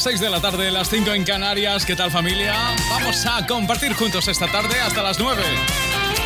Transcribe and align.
Las 0.00 0.04
6 0.04 0.20
de 0.20 0.30
la 0.30 0.40
tarde, 0.40 0.70
las 0.70 0.88
5 0.88 1.12
en 1.12 1.24
Canarias. 1.24 1.84
¿Qué 1.84 1.94
tal 1.94 2.10
familia? 2.10 2.54
Vamos 2.88 3.26
a 3.26 3.46
compartir 3.46 3.92
juntos 3.92 4.28
esta 4.28 4.50
tarde 4.50 4.80
hasta 4.80 5.02
las 5.02 5.18
9. 5.18 5.42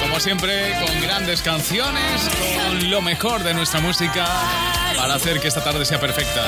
Como 0.01 0.21
siempre, 0.21 0.77
con 0.87 1.01
grandes 1.01 1.43
canciones, 1.43 2.31
con 2.55 2.89
lo 2.89 3.03
mejor 3.03 3.43
de 3.43 3.53
nuestra 3.53 3.81
música 3.81 4.27
para 4.97 5.15
hacer 5.15 5.41
que 5.41 5.49
esta 5.49 5.65
tarde 5.65 5.85
sea 5.85 5.99
perfecta. 5.99 6.45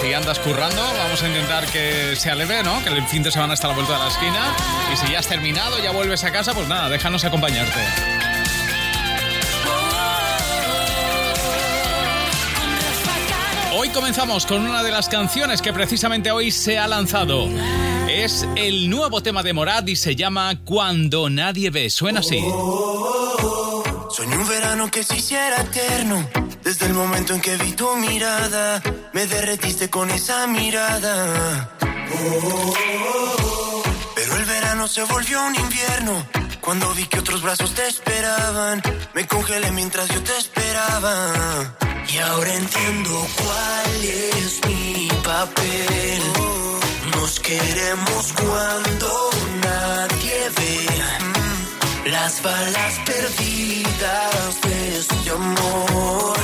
Si 0.00 0.14
andas 0.14 0.38
currando, 0.38 0.82
vamos 0.96 1.22
a 1.22 1.28
intentar 1.28 1.66
que 1.66 2.16
sea 2.16 2.34
leve, 2.34 2.62
¿no? 2.62 2.82
Que 2.82 2.88
el 2.88 3.06
fin 3.08 3.22
de 3.22 3.30
semana 3.30 3.52
está 3.52 3.66
a 3.66 3.70
la 3.72 3.76
vuelta 3.76 3.92
de 3.92 3.98
la 3.98 4.08
esquina. 4.08 4.56
Y 4.90 4.96
si 4.96 5.12
ya 5.12 5.18
has 5.18 5.28
terminado, 5.28 5.82
ya 5.82 5.90
vuelves 5.90 6.24
a 6.24 6.32
casa, 6.32 6.54
pues 6.54 6.66
nada, 6.66 6.88
déjanos 6.88 7.26
acompañarte. 7.26 8.21
Comenzamos 13.92 14.46
con 14.46 14.62
una 14.62 14.82
de 14.82 14.90
las 14.90 15.08
canciones 15.08 15.60
que 15.60 15.72
precisamente 15.72 16.30
hoy 16.30 16.50
se 16.50 16.78
ha 16.78 16.86
lanzado. 16.88 17.48
Es 18.08 18.46
el 18.56 18.88
nuevo 18.88 19.22
tema 19.22 19.42
de 19.42 19.52
Morad 19.52 19.86
y 19.86 19.96
se 19.96 20.16
llama 20.16 20.58
Cuando 20.64 21.28
nadie 21.28 21.70
ve. 21.70 21.90
Suena 21.90 22.20
así. 22.20 22.40
Soñé 24.10 24.36
un 24.36 24.48
verano 24.48 24.90
que 24.90 25.04
se 25.04 25.16
hiciera 25.16 25.60
eterno. 25.60 26.26
Desde 26.62 26.86
el 26.86 26.94
momento 26.94 27.34
en 27.34 27.40
que 27.40 27.56
vi 27.56 27.72
tu 27.72 27.94
mirada, 27.96 28.82
me 29.12 29.26
derretiste 29.26 29.90
con 29.90 30.10
esa 30.10 30.46
mirada. 30.46 31.76
Pero 34.14 34.36
el 34.36 34.44
verano 34.44 34.88
se 34.88 35.02
volvió 35.04 35.44
un 35.44 35.54
invierno. 35.54 36.26
Cuando 36.60 36.92
vi 36.94 37.04
que 37.06 37.18
otros 37.18 37.42
brazos 37.42 37.74
te 37.74 37.86
esperaban, 37.86 38.82
me 39.14 39.26
congelé 39.26 39.70
mientras 39.72 40.08
yo 40.08 40.22
te 40.22 40.36
esperaba. 40.38 41.76
Y 42.08 42.18
ahora 42.18 42.54
entiendo 42.54 43.26
cuál 43.36 44.04
es 44.04 44.60
mi 44.66 45.08
papel. 45.22 46.22
Nos 47.14 47.40
queremos 47.40 48.32
cuando 48.32 49.30
nadie 49.62 50.50
ve. 50.56 50.92
Las 52.10 52.42
balas 52.42 52.94
perdidas 53.06 54.60
de 54.62 54.98
este 54.98 55.30
amor. 55.30 56.36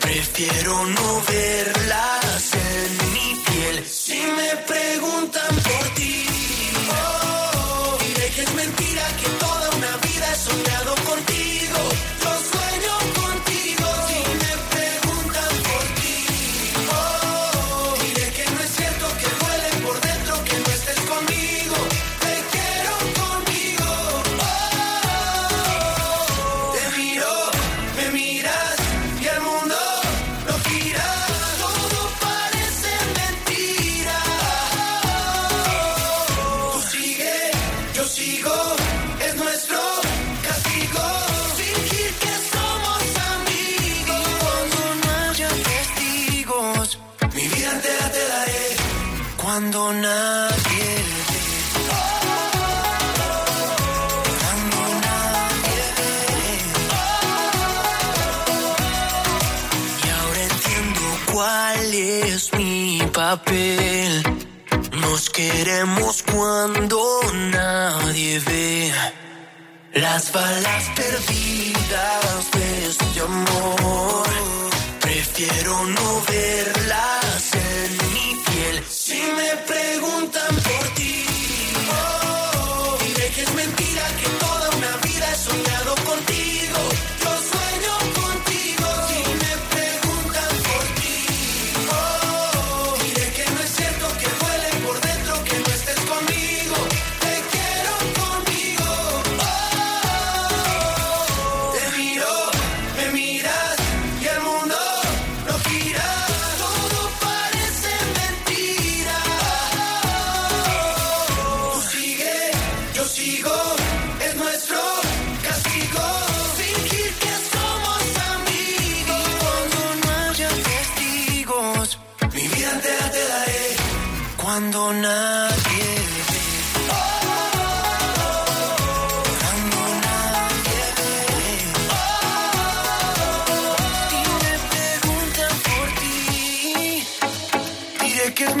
Prefiero 0.00 0.84
no 0.86 1.22
verlas 1.26 2.52
en 2.54 3.12
mi 3.12 3.42
piel. 3.46 3.84
Si 3.86 4.18
me 4.18 4.56
preguntan 4.72 5.54
por 5.56 5.88
ti, 5.94 6.26
oh, 6.90 7.98
diré 8.06 8.28
que 8.30 8.42
es 8.42 8.54
mentira 8.54 9.02
que 9.20 9.28
toda 9.40 9.70
una 9.70 9.96
vida 9.96 10.32
he 10.32 10.36
soñado 10.36 10.94
contigo. 11.06 11.31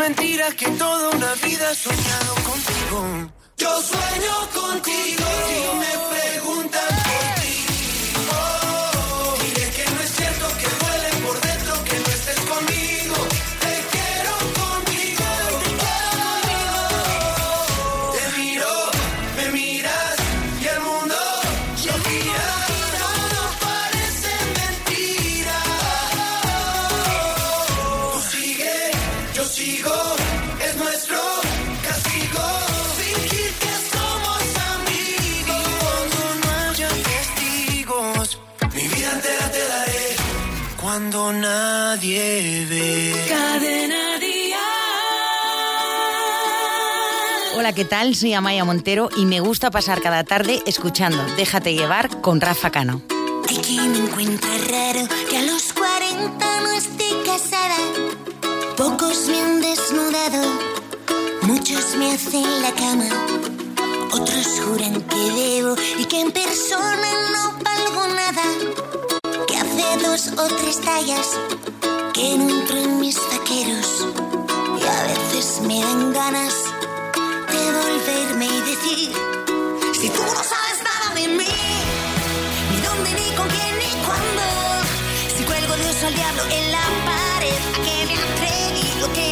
Diré 0.08 0.56
que 0.56 0.68
toda 0.72 1.10
una 1.10 1.32
vida 1.34 1.70
he 1.70 1.74
soñado 1.76 2.34
contigo. 2.42 3.30
Yo 3.56 3.70
sueño 3.82 4.34
contigo. 4.52 5.24
Si 5.46 5.78
me 5.78 5.92
preguntan 6.10 7.01
¿qué 47.74 47.84
tal? 47.84 48.14
Soy 48.14 48.34
Amaya 48.34 48.64
Montero 48.64 49.08
y 49.16 49.24
me 49.24 49.40
gusta 49.40 49.70
pasar 49.70 50.02
cada 50.02 50.24
tarde 50.24 50.62
escuchando 50.66 51.22
Déjate 51.36 51.74
llevar 51.74 52.20
con 52.20 52.40
Rafa 52.40 52.70
Cano. 52.70 53.02
Hay 53.48 53.56
quien 53.58 53.94
encuentra 53.94 54.50
raro 54.68 55.00
que 55.30 55.38
a 55.38 55.42
los 55.42 55.72
40 55.72 56.60
no 56.60 56.70
esté 56.72 57.04
casada. 57.24 57.76
Pocos 58.76 59.26
me 59.28 59.40
han 59.40 59.60
desnudado, 59.60 60.60
muchos 61.42 61.96
me 61.96 62.12
hacen 62.12 62.62
la 62.62 62.72
cama. 62.72 63.08
Otros 64.12 64.46
juran 64.66 65.00
que 65.02 65.30
debo 65.32 65.76
y 65.98 66.04
que 66.04 66.20
en 66.20 66.30
persona 66.30 67.08
no 67.32 67.52
valgo 67.62 68.08
nada. 68.14 68.42
Que 69.46 69.56
hace 69.56 70.06
dos 70.06 70.28
o 70.38 70.46
tres 70.56 70.80
tallas 70.80 71.38
que 72.12 72.36
no 72.36 72.50
entro 72.50 72.78
en 72.78 73.00
mis 73.00 73.16
vaqueros. 73.16 74.06
Y 74.78 74.84
a 74.84 75.02
veces 75.04 75.60
me 75.66 75.80
dan 75.80 76.12
ganas 76.12 76.71
y 78.20 78.60
decir: 78.60 79.12
Si 79.98 80.10
tú 80.10 80.22
no 80.22 80.42
sabes 80.44 80.78
nada 80.84 81.14
de 81.14 81.28
mí 81.28 81.46
ni 82.70 82.80
dónde, 82.80 83.10
ni 83.14 83.36
con 83.36 83.48
quién, 83.48 83.78
ni 83.78 83.90
cuándo. 84.04 84.42
Si 85.36 85.44
cuelgo 85.44 85.74
de 85.76 85.88
oso 85.88 86.06
al 86.06 86.14
diablo 86.14 86.42
en 86.50 86.72
la 86.72 86.84
pared, 87.06 87.60
a 87.74 87.78
que 87.84 88.06
me 88.06 88.14
atreví 88.14 89.00
lo 89.00 89.12
que 89.12 89.31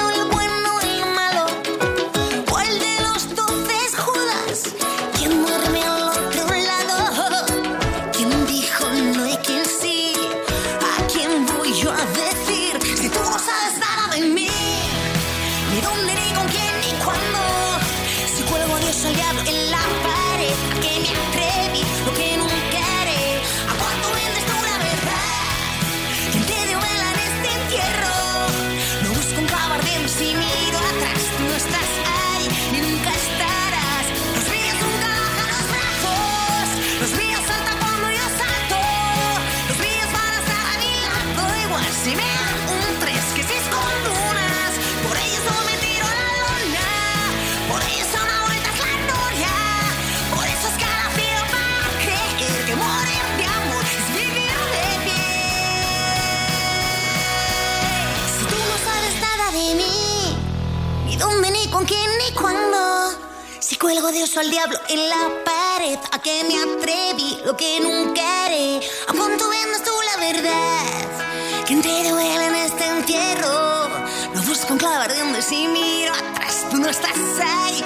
oso 64.23 64.39
al 64.39 64.51
diablo 64.51 64.77
en 64.89 65.09
la 65.09 65.29
pared. 65.43 65.99
A 66.11 66.21
que 66.21 66.43
me 66.43 66.55
atreví, 66.57 67.39
lo 67.45 67.55
que 67.55 67.79
nunca 67.79 68.45
haré. 68.45 68.79
¿A 69.07 69.13
cuánto 69.13 69.49
vendas 69.49 69.83
tú 69.83 69.91
la 70.13 70.25
verdad? 70.25 71.65
¿Quién 71.65 71.81
te 71.81 72.09
duele 72.09 72.45
en 72.45 72.55
este 72.55 72.85
entierro? 72.87 73.89
Lo 74.33 74.41
busco 74.43 74.73
en 74.73 74.79
clavar 74.79 75.11
de 75.11 75.19
donde 75.19 75.41
si 75.41 75.67
miro 75.67 76.13
atrás. 76.13 76.65
Tú 76.69 76.77
no 76.77 76.89
estás 76.89 77.17
ahí 77.43 77.83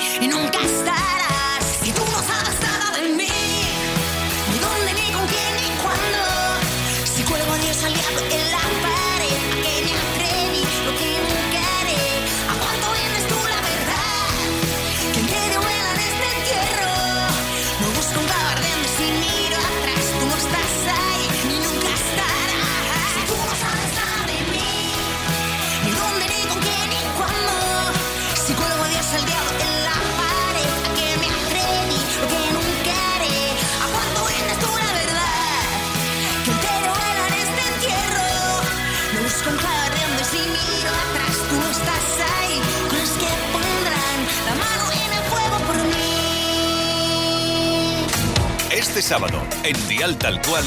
en 49.65 49.88
Dial 49.88 50.17
Tal 50.17 50.39
Cual, 50.41 50.63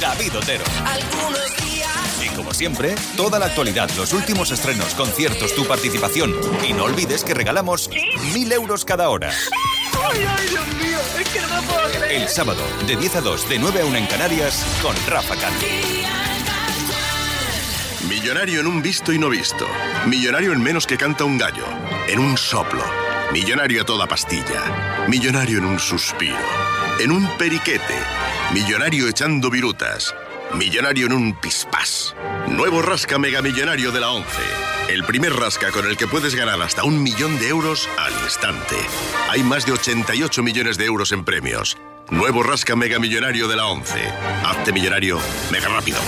David 0.00 0.36
Otero. 0.36 0.64
Algunos 0.86 1.56
días 1.62 1.88
Y 2.24 2.28
como 2.34 2.54
siempre, 2.54 2.94
toda 3.16 3.38
la 3.38 3.46
actualidad, 3.46 3.90
los 3.96 4.12
últimos 4.12 4.50
estrenos, 4.50 4.94
conciertos, 4.94 5.54
tu 5.54 5.66
participación. 5.66 6.34
Y 6.66 6.72
no 6.72 6.84
olvides 6.84 7.24
que 7.24 7.34
regalamos 7.34 7.90
mil 8.32 8.50
euros 8.50 8.84
cada 8.84 9.10
hora. 9.10 9.30
¡Ay, 9.30 10.24
ay, 10.26 10.48
Dios 10.48 10.66
mío! 10.74 10.98
Es 11.20 11.28
que 11.28 11.40
no 11.40 11.48
me 11.48 11.62
puedo 11.62 11.90
creer. 11.90 12.22
El 12.22 12.28
sábado, 12.28 12.62
de 12.86 12.96
10 12.96 13.16
a 13.16 13.20
2, 13.20 13.48
de 13.50 13.58
9 13.58 13.80
a 13.82 13.84
1 13.84 13.98
en 13.98 14.06
Canarias, 14.06 14.64
con 14.82 14.96
Rafa 15.06 15.36
Cano. 15.36 15.58
Millonario 18.08 18.60
en 18.60 18.66
un 18.66 18.80
visto 18.80 19.12
y 19.12 19.18
no 19.18 19.28
visto. 19.28 19.66
Millonario 20.06 20.52
en 20.52 20.62
menos 20.62 20.86
que 20.86 20.96
canta 20.96 21.24
un 21.24 21.36
gallo. 21.36 21.66
En 22.08 22.18
un 22.18 22.38
soplo. 22.38 22.82
Millonario 23.32 23.82
a 23.82 23.84
toda 23.84 24.06
pastilla. 24.06 25.06
Millonario 25.06 25.58
en 25.58 25.66
un 25.66 25.78
suspiro. 25.78 26.38
En 26.98 27.12
un 27.12 27.28
periquete. 27.36 27.94
Millonario 28.52 29.08
echando 29.08 29.50
virutas. 29.50 30.14
Millonario 30.54 31.06
en 31.06 31.12
un 31.12 31.38
pispás. 31.38 32.16
Nuevo 32.48 32.80
rasca 32.80 33.18
mega 33.18 33.42
millonario 33.42 33.92
de 33.92 34.00
la 34.00 34.10
11. 34.10 34.26
El 34.88 35.04
primer 35.04 35.34
rasca 35.34 35.70
con 35.70 35.86
el 35.86 35.98
que 35.98 36.06
puedes 36.06 36.34
ganar 36.34 36.60
hasta 36.62 36.82
un 36.82 37.02
millón 37.02 37.38
de 37.38 37.48
euros 37.48 37.86
al 37.98 38.12
instante. 38.24 38.76
Hay 39.28 39.42
más 39.42 39.66
de 39.66 39.72
88 39.72 40.42
millones 40.42 40.78
de 40.78 40.86
euros 40.86 41.12
en 41.12 41.26
premios. 41.26 41.76
Nuevo 42.08 42.42
rasca 42.42 42.74
mega 42.74 42.98
millonario 42.98 43.48
de 43.48 43.56
la 43.56 43.66
11. 43.66 44.00
Hazte 44.46 44.72
millonario 44.72 45.20
mega 45.52 45.68
rápido. 45.68 45.98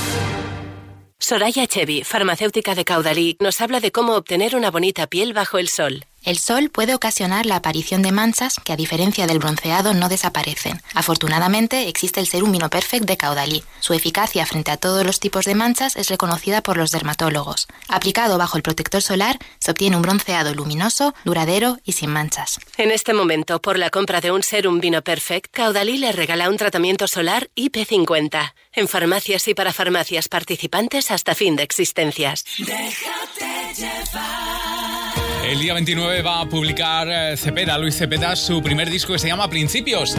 Soraya 1.18 1.66
Chevy, 1.66 2.04
farmacéutica 2.04 2.74
de 2.74 2.86
Caudalí, 2.86 3.36
nos 3.38 3.60
habla 3.60 3.80
de 3.80 3.92
cómo 3.92 4.14
obtener 4.14 4.56
una 4.56 4.70
bonita 4.70 5.06
piel 5.06 5.34
bajo 5.34 5.58
el 5.58 5.68
sol. 5.68 6.06
El 6.22 6.38
sol 6.38 6.68
puede 6.70 6.94
ocasionar 6.94 7.46
la 7.46 7.56
aparición 7.56 8.02
de 8.02 8.12
manchas 8.12 8.56
que, 8.62 8.72
a 8.72 8.76
diferencia 8.76 9.26
del 9.26 9.38
bronceado, 9.38 9.94
no 9.94 10.08
desaparecen. 10.08 10.82
Afortunadamente, 10.94 11.88
existe 11.88 12.20
el 12.20 12.26
Serum 12.26 12.50
Perfect 12.68 13.06
de 13.06 13.16
Caudalí. 13.16 13.64
Su 13.80 13.94
eficacia 13.94 14.44
frente 14.44 14.70
a 14.70 14.76
todos 14.76 15.06
los 15.06 15.18
tipos 15.18 15.46
de 15.46 15.54
manchas 15.54 15.96
es 15.96 16.08
reconocida 16.08 16.62
por 16.62 16.76
los 16.76 16.90
dermatólogos. 16.90 17.68
Aplicado 17.88 18.36
bajo 18.36 18.58
el 18.58 18.62
protector 18.62 19.00
solar, 19.00 19.38
se 19.58 19.70
obtiene 19.70 19.96
un 19.96 20.02
bronceado 20.02 20.52
luminoso, 20.54 21.14
duradero 21.24 21.78
y 21.84 21.92
sin 21.92 22.10
manchas. 22.10 22.60
En 22.76 22.90
este 22.90 23.14
momento, 23.14 23.62
por 23.62 23.78
la 23.78 23.88
compra 23.90 24.20
de 24.20 24.30
un 24.30 24.42
Serum 24.42 24.80
Vino 24.80 25.02
Perfect, 25.02 25.50
Caudalí 25.50 25.96
le 25.96 26.12
regala 26.12 26.50
un 26.50 26.58
tratamiento 26.58 27.08
solar 27.08 27.48
IP50. 27.56 28.52
En 28.72 28.88
farmacias 28.88 29.48
y 29.48 29.54
para 29.54 29.72
farmacias 29.72 30.28
participantes 30.28 31.10
hasta 31.10 31.34
fin 31.34 31.56
de 31.56 31.62
existencias. 31.62 32.44
El 35.50 35.58
día 35.58 35.74
29 35.74 36.22
va 36.22 36.42
a 36.42 36.48
publicar 36.48 37.08
eh, 37.10 37.36
Cepeda, 37.36 37.76
Luis 37.76 37.96
Cepeda, 37.96 38.36
su 38.36 38.62
primer 38.62 38.88
disco 38.88 39.14
que 39.14 39.18
se 39.18 39.26
llama 39.26 39.50
Principios. 39.50 40.16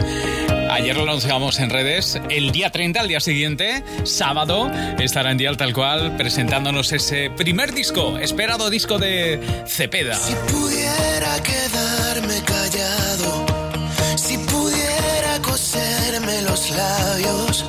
Ayer 0.70 0.94
lo 0.94 1.04
anunciamos 1.04 1.58
en 1.58 1.70
redes. 1.70 2.20
El 2.28 2.52
día 2.52 2.68
30, 2.68 3.00
al 3.00 3.08
día 3.08 3.18
siguiente, 3.18 3.82
sábado, 4.04 4.70
estará 5.00 5.30
en 5.30 5.38
Dial 5.38 5.56
Tal 5.56 5.72
Cual 5.72 6.18
presentándonos 6.18 6.92
ese 6.92 7.30
primer 7.30 7.72
disco, 7.72 8.18
esperado 8.18 8.68
disco 8.68 8.98
de 8.98 9.40
Cepeda. 9.66 10.16
Si 10.16 10.34
pudiera 10.52 11.42
quedarme 11.42 12.42
callado, 12.44 13.46
si 14.16 14.36
pudiera 14.36 15.40
coserme 15.40 16.42
los 16.42 16.68
labios, 16.72 17.64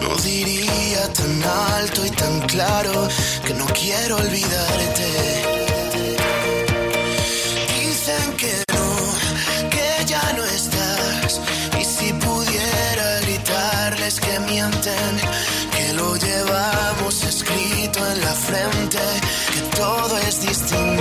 no 0.00 0.14
diría 0.18 1.12
tan 1.12 1.42
alto 1.80 2.06
y 2.06 2.10
tan 2.10 2.40
claro 2.42 3.08
que 3.44 3.54
no 3.54 3.66
quiero 3.66 4.18
olvidarte. 4.18 5.41
Que 15.76 15.92
lo 15.94 16.16
llevamos 16.16 17.24
escrito 17.24 17.98
en 18.12 18.20
la 18.20 18.34
frente, 18.34 18.98
que 19.52 19.76
todo 19.76 20.18
es 20.18 20.40
distinto. 20.40 20.91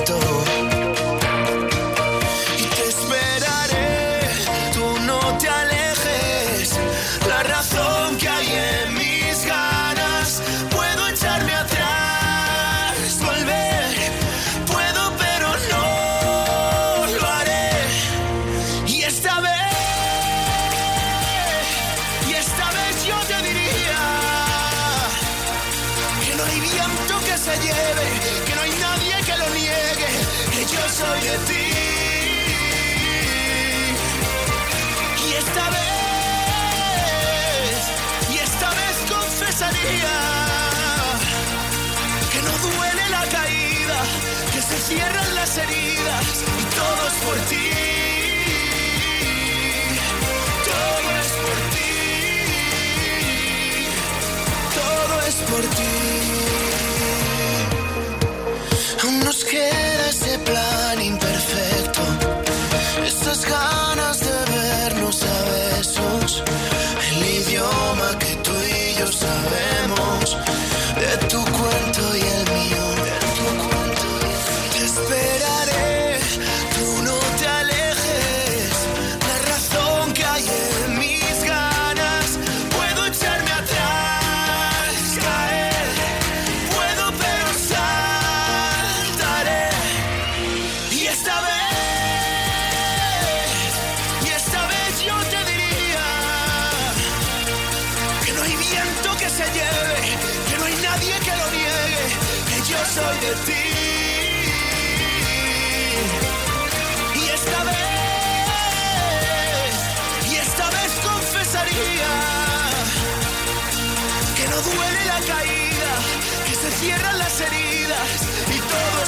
cierran 44.95 45.35
las 45.35 45.57
heridas 45.57 46.43
y 46.59 46.63
todo 46.79 47.01
es 47.07 47.17
por 47.25 47.37
ti. 47.49 47.69
Todo 50.69 51.09
es 51.21 51.31
por 51.45 51.57
ti. 51.75 51.91
Todo 54.79 55.15
es 55.29 55.37
por 55.51 55.63
ti. 55.77 55.93
Aún 59.03 59.19
nos 59.25 59.39
queda. 59.45 59.90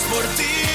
por 0.09 0.23
ti. 0.35 0.72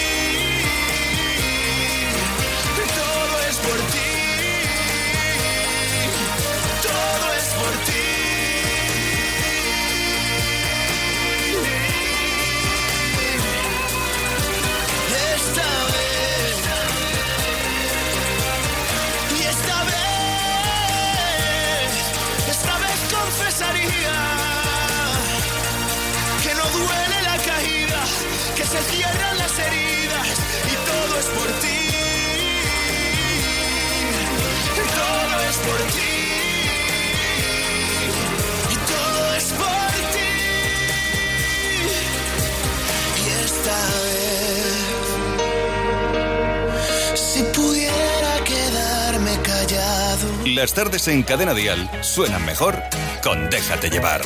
las 50.58 50.74
tardes 50.74 51.06
en 51.06 51.22
Cadena 51.22 51.54
Dial 51.54 51.88
suenan 52.02 52.44
mejor 52.44 52.82
con 53.22 53.48
Déjate 53.48 53.90
llevar. 53.90 54.22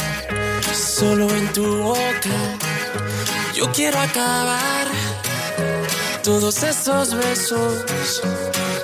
Solo 0.72 1.28
en 1.28 1.52
tu 1.52 1.82
boca 1.82 2.30
yo 3.54 3.70
quiero 3.72 3.98
acabar 4.00 4.86
todos 6.22 6.62
esos 6.62 7.14
besos 7.14 7.84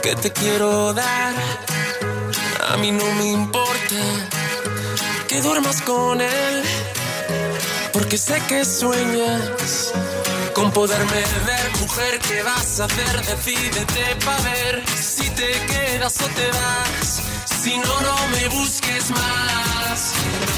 que 0.02 0.14
te 0.14 0.31
quiero 0.31 0.93
dar. 0.93 1.33
A 2.69 2.76
mí 2.76 2.93
no 2.93 3.11
me 3.14 3.33
importa 3.33 3.97
que 5.26 5.40
duermas 5.40 5.81
con 5.81 6.21
él, 6.21 6.62
porque 7.95 8.19
sé 8.19 8.43
que 8.47 8.62
sueñas 8.67 9.95
con 10.52 10.71
poderme 10.71 11.23
ver, 11.47 11.81
mujer, 11.81 12.19
¿qué 12.28 12.43
vas 12.43 12.81
a 12.81 12.85
hacer? 12.85 13.25
Decídete 13.25 14.17
para 14.23 14.43
ver 14.43 14.85
si 15.00 15.31
te 15.31 15.50
quedas 15.67 16.21
o 16.21 16.26
te 16.26 16.47
vas. 16.49 17.28
Si 17.69 17.77
no, 17.77 18.01
no 18.01 18.29
me 18.29 18.49
busques 18.49 19.11
más. 19.11 20.58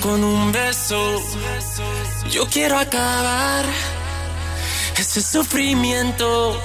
Con 0.00 0.24
un 0.24 0.50
beso 0.52 1.20
yo 2.30 2.46
quiero 2.46 2.78
acabar 2.78 3.64
ese 4.96 5.20
sufrimiento 5.20 6.60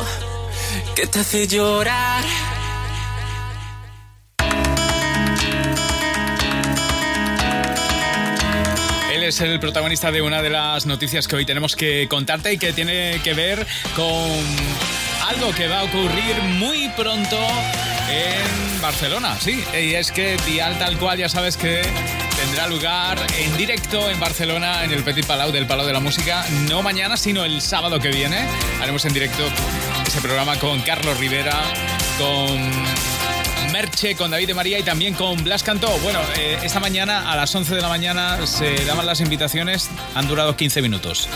que 0.96 1.08
te 1.08 1.20
hace 1.20 1.48
llorar. 1.48 2.24
Él 9.14 9.24
es 9.24 9.42
el 9.42 9.60
protagonista 9.60 10.12
de 10.12 10.22
una 10.22 10.42
de 10.42 10.50
las 10.50 10.86
noticias 10.86 11.28
que 11.28 11.36
hoy 11.36 11.46
tenemos 11.46 11.76
que 11.76 12.08
contarte 12.10 12.54
y 12.54 12.58
que 12.58 12.74
tiene 12.74 13.20
que 13.24 13.34
ver 13.34 13.68
con 13.96 14.32
algo 15.28 15.54
que 15.54 15.68
va 15.68 15.82
a 15.82 15.84
ocurrir 15.84 16.42
muy 16.58 16.90
pronto 16.90 17.38
en 18.10 18.82
Barcelona, 18.82 19.38
sí. 19.40 19.64
Y 19.74 19.94
es 19.94 20.12
que 20.12 20.38
tal 20.80 20.98
cual 20.98 21.18
ya 21.18 21.30
sabes 21.30 21.58
que 21.58 21.82
tendrá 22.38 22.68
lugar 22.68 23.18
en 23.40 23.58
directo 23.58 24.10
en 24.10 24.20
Barcelona 24.20 24.84
en 24.84 24.92
el 24.92 25.04
Petit 25.04 25.26
Palau 25.26 25.52
del 25.52 25.66
Palau 25.66 25.86
de 25.86 25.94
la 25.94 26.00
Música, 26.00 26.46
no 26.70 26.84
mañana, 26.84 27.18
sino 27.18 27.44
el 27.44 27.62
sábado 27.62 28.00
que 28.00 28.10
viene. 28.10 28.48
Haremos 28.82 29.04
en 29.06 29.14
directo 29.14 29.44
ese 30.06 30.22
programa 30.22 30.58
con 30.58 30.80
Carlos 30.82 31.18
Rivera, 31.18 31.60
con 32.20 33.72
Merche, 33.72 34.16
con 34.16 34.32
David 34.32 34.48
de 34.48 34.54
María 34.54 34.80
y 34.80 34.84
también 34.84 35.16
con 35.16 35.44
Blas 35.44 35.64
Cantó. 35.64 35.90
Bueno, 36.00 36.20
eh, 36.38 36.58
esta 36.64 36.80
mañana 36.80 37.32
a 37.32 37.36
las 37.36 37.54
11 37.54 37.76
de 37.76 37.82
la 37.82 37.90
mañana 37.90 38.46
se 38.46 38.86
daban 38.86 39.06
las 39.06 39.20
invitaciones, 39.20 39.90
han 40.16 40.28
durado 40.28 40.56
15 40.56 40.82
minutos. 40.82 41.28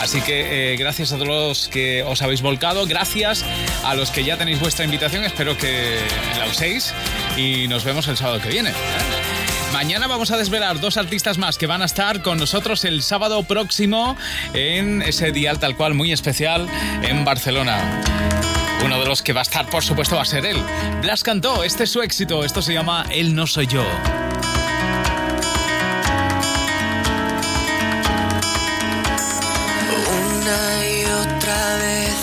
Así 0.00 0.20
que 0.20 0.72
eh, 0.72 0.76
gracias 0.76 1.12
a 1.12 1.16
todos 1.16 1.28
los 1.28 1.68
que 1.68 2.02
os 2.02 2.22
habéis 2.22 2.42
volcado, 2.42 2.86
gracias 2.86 3.44
a 3.84 3.94
los 3.94 4.10
que 4.10 4.24
ya 4.24 4.36
tenéis 4.36 4.58
vuestra 4.58 4.84
invitación, 4.84 5.24
espero 5.24 5.56
que 5.56 5.98
la 6.38 6.46
uséis 6.46 6.92
y 7.36 7.68
nos 7.68 7.84
vemos 7.84 8.08
el 8.08 8.16
sábado 8.16 8.40
que 8.40 8.48
viene. 8.48 8.72
Mañana 9.72 10.08
vamos 10.08 10.30
a 10.30 10.36
desvelar 10.36 10.80
dos 10.80 10.96
artistas 10.96 11.38
más 11.38 11.56
que 11.56 11.66
van 11.66 11.80
a 11.80 11.84
estar 11.84 12.22
con 12.22 12.38
nosotros 12.38 12.84
el 12.84 13.02
sábado 13.02 13.42
próximo 13.44 14.16
en 14.52 15.00
ese 15.02 15.32
dial 15.32 15.58
tal 15.58 15.76
cual 15.76 15.94
muy 15.94 16.12
especial 16.12 16.68
en 17.02 17.24
Barcelona. 17.24 18.02
Uno 18.84 18.98
de 18.98 19.06
los 19.06 19.22
que 19.22 19.32
va 19.32 19.40
a 19.40 19.42
estar, 19.42 19.66
por 19.68 19.84
supuesto, 19.84 20.16
va 20.16 20.22
a 20.22 20.26
ser 20.26 20.44
él. 20.44 20.56
Blas 21.02 21.22
cantó, 21.22 21.62
este 21.62 21.84
es 21.84 21.90
su 21.90 22.02
éxito, 22.02 22.44
esto 22.44 22.62
se 22.62 22.72
llama 22.72 23.06
Él 23.10 23.34
no 23.34 23.46
soy 23.46 23.66
yo. 23.66 23.84
Una 30.22 30.86
y 30.86 31.04
otra 31.04 31.76
vez 31.76 32.16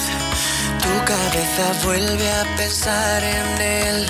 tu 0.82 1.06
cabeza 1.06 1.86
vuelve 1.86 2.30
a 2.30 2.56
pensar 2.58 3.24
en 3.24 3.62
él. 3.62 4.06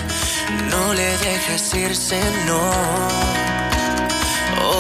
No 0.70 0.94
le 0.94 1.18
dejes 1.18 1.74
irse, 1.74 2.20
no. 2.46 2.62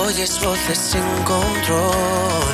Oyes 0.06 0.39
voces 0.39 0.77
sin 0.77 1.23
control. 1.23 2.53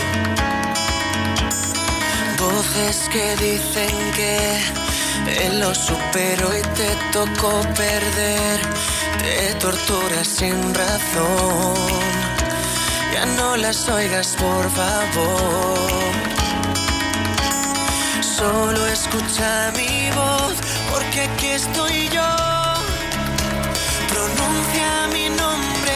Voces 2.39 3.09
que 3.09 3.35
dicen 3.37 4.11
que 4.15 5.45
él 5.45 5.59
lo 5.59 5.73
superó 5.73 6.57
y 6.57 6.61
te 6.61 6.95
tocó 7.11 7.61
perder. 7.75 8.59
Te 9.19 9.53
torturas 9.55 10.27
sin 10.27 10.73
razón. 10.73 11.75
Ya 13.13 13.25
no 13.37 13.55
las 13.57 13.87
oigas, 13.89 14.35
por 14.35 14.69
favor. 14.71 16.13
Solo 18.21 18.87
escucha 18.87 19.71
mi 19.77 20.09
voz, 20.11 20.55
porque 20.91 21.21
aquí 21.21 21.47
estoy 21.47 22.09
yo. 22.09 22.42
Pronuncia 24.23 25.07
mi 25.11 25.27
nombre, 25.27 25.95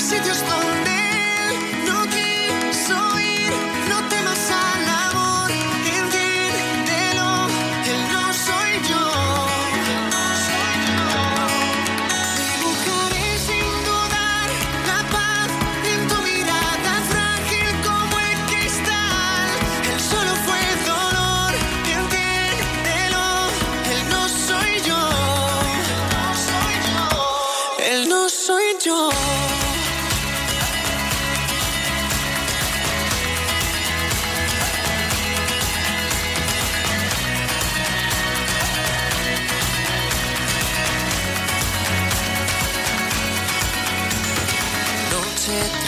sitios 0.00 0.40
donde 0.48 0.75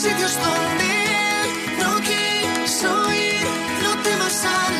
sitios 0.00 0.34
donde 0.36 0.92
no 1.78 2.00
quiso 2.00 3.12
ir. 3.12 3.44
No 3.82 4.02
temas 4.02 4.44
al 4.44 4.79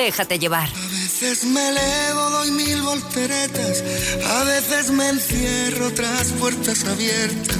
Déjate 0.00 0.38
llevar. 0.38 0.66
A 0.66 0.88
veces 0.88 1.44
me 1.44 1.68
elevo, 1.68 2.30
doy 2.30 2.50
mil 2.52 2.80
volteretas. 2.80 3.84
A 4.30 4.44
veces 4.44 4.90
me 4.92 5.06
encierro 5.10 5.92
tras 5.92 6.32
puertas 6.40 6.86
abiertas. 6.86 7.58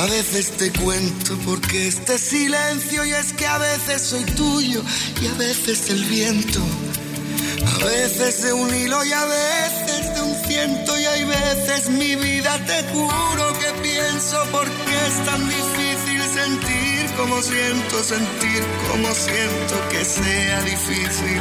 A 0.00 0.06
veces 0.06 0.52
te 0.56 0.72
cuento 0.72 1.36
porque 1.44 1.88
este 1.88 2.16
silencio 2.16 3.04
y 3.04 3.12
es 3.12 3.34
que 3.34 3.46
a 3.46 3.58
veces 3.58 4.00
soy 4.00 4.24
tuyo 4.24 4.82
y 5.20 5.26
a 5.26 5.34
veces 5.34 5.90
el 5.90 6.02
viento. 6.04 6.60
A 7.74 7.84
veces 7.84 8.42
de 8.42 8.54
un 8.54 8.74
hilo 8.74 9.04
y 9.04 9.12
a 9.12 9.24
veces 9.26 10.14
de 10.14 10.20
un 10.22 10.34
ciento 10.46 10.98
y 10.98 11.04
hay 11.04 11.24
veces 11.24 11.90
mi 11.90 12.16
vida 12.16 12.58
te 12.66 12.84
juro 12.84 13.52
que 13.60 13.70
pienso 13.82 14.42
porque 14.50 14.92
es 15.08 15.26
tan 15.26 15.46
difícil 15.46 16.22
sentir 16.32 16.91
como 17.16 17.42
siento, 17.42 18.02
sentir 18.02 18.62
como 18.90 19.14
siento 19.14 19.88
que 19.90 20.04
sea 20.04 20.62
difícil. 20.62 21.40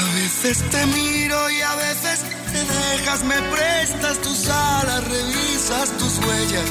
A 0.00 0.14
veces 0.14 0.62
te 0.70 0.86
miro 0.86 1.50
y 1.50 1.60
a 1.62 1.74
veces 1.76 2.24
te 2.52 2.64
dejas, 2.64 3.24
me 3.24 3.40
prestas 3.54 4.18
tus 4.22 4.48
alas, 4.48 5.04
revisas 5.08 5.90
tus 5.98 6.18
huellas. 6.18 6.66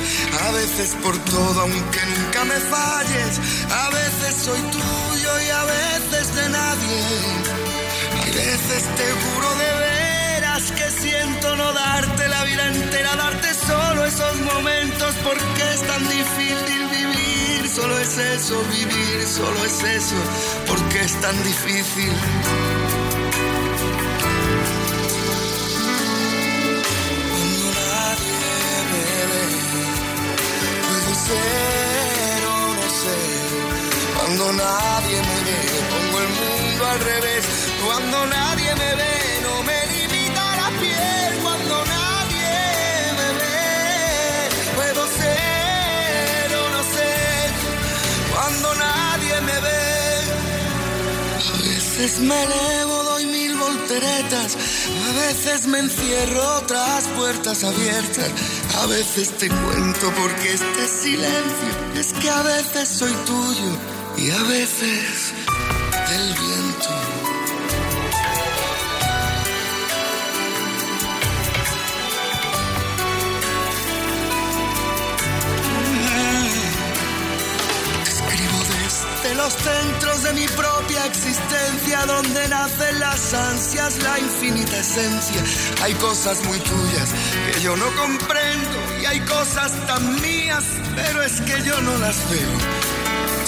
A 0.47 0.51
veces 0.51 0.95
por 1.03 1.17
todo, 1.25 1.61
aunque 1.61 1.99
nunca 2.17 2.45
me 2.45 2.59
falles. 2.75 3.39
A 3.71 3.89
veces 3.89 4.43
soy 4.43 4.61
tuyo 4.61 5.41
y 5.47 5.49
a 5.49 5.63
veces 5.63 6.35
de 6.35 6.49
nadie. 6.49 7.01
Hay 8.23 8.31
veces 8.31 8.83
te 8.95 9.11
juro 9.11 9.55
de 9.55 9.81
que 9.81 9.90
no 11.41 11.73
darte 11.73 12.27
la 12.27 12.43
vida 12.43 12.67
entera, 12.67 13.15
darte 13.15 13.53
solo 13.53 14.05
esos 14.05 14.39
momentos 14.41 15.15
porque 15.23 15.63
es 15.73 15.81
tan 15.81 16.03
difícil 16.07 16.87
vivir. 16.89 17.69
Solo 17.69 17.97
es 17.99 18.17
eso, 18.17 18.63
vivir, 18.69 19.27
solo 19.27 19.65
es 19.65 19.83
eso, 19.83 20.15
porque 20.67 20.99
es 21.01 21.21
tan 21.21 21.43
difícil. 21.43 22.13
Pero 31.31 32.51
no 32.75 32.87
sé. 33.01 33.17
Cuando 34.17 34.53
nadie 34.53 35.17
me 35.29 35.37
ve, 35.47 35.59
pongo 35.91 36.19
el 36.19 36.29
mundo 36.41 36.85
al 36.87 36.99
revés. 36.99 37.45
Cuando 37.85 38.25
nadie 38.27 38.75
me 38.75 38.95
ve, 38.95 39.13
no 39.43 39.63
me 39.63 39.81
veces 52.01 52.21
me 52.21 52.43
elevo, 52.43 53.03
doy 53.03 53.25
mil 53.27 53.55
volteretas. 53.57 54.57
A 55.07 55.11
veces 55.19 55.67
me 55.67 55.77
encierro 55.79 56.61
tras 56.65 57.07
puertas 57.09 57.63
abiertas. 57.63 58.31
A 58.81 58.87
veces 58.87 59.37
te 59.37 59.47
cuento 59.47 60.11
porque 60.19 60.53
este 60.53 60.87
silencio 60.87 61.71
es 61.95 62.13
que 62.13 62.29
a 62.29 62.41
veces 62.41 62.89
soy 62.89 63.13
tuyo 63.25 63.71
y 64.17 64.31
a 64.31 64.43
veces 64.43 65.33
del 66.09 66.33
viento. 66.33 67.20
Centros 79.51 80.23
de 80.23 80.33
mi 80.33 80.47
propia 80.47 81.05
existencia, 81.05 82.05
donde 82.05 82.47
nacen 82.47 82.99
las 82.99 83.33
ansias, 83.33 83.97
la 84.03 84.19
infinita 84.19 84.77
esencia. 84.79 85.43
Hay 85.83 85.93
cosas 85.95 86.43
muy 86.45 86.59
tuyas 86.59 87.09
que 87.45 87.61
yo 87.61 87.75
no 87.75 87.85
comprendo 87.95 88.77
y 89.01 89.05
hay 89.05 89.19
cosas 89.21 89.71
tan 89.87 90.21
mías, 90.21 90.63
pero 90.95 91.23
es 91.23 91.41
que 91.41 91.61
yo 91.63 91.79
no 91.81 91.97
las 91.97 92.17
veo. 92.29 93.01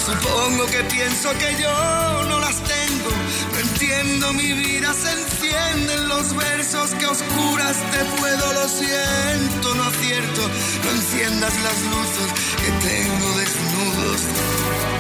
Supongo 0.06 0.66
que 0.66 0.84
pienso 0.84 1.32
que 1.38 1.62
yo 1.62 2.24
no 2.28 2.40
las 2.40 2.56
tengo. 2.58 3.10
No 3.54 3.60
entiendo, 3.60 4.34
mi 4.34 4.52
vida 4.54 4.94
se 4.94 5.12
enciende 5.12 5.94
en 5.94 6.08
los 6.10 6.36
versos 6.36 6.92
que 6.96 7.06
oscuras 7.06 7.78
te 7.92 8.04
puedo. 8.20 8.54
Lo 8.54 8.68
siento, 8.68 9.76
no 9.76 9.84
acierto. 9.84 10.42
No 10.84 10.92
enciendas 10.92 11.54
las 11.62 11.82
luces 11.84 12.30
que 12.58 12.72
tengo 12.88 13.38
desnudos. 13.38 14.93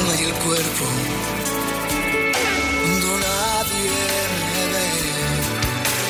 Y 0.00 0.24
el 0.24 0.32
cuerpo. 0.32 0.84
Cuando 2.82 3.18
nadie 3.18 3.92
me 4.54 4.64
ve, 4.74 4.88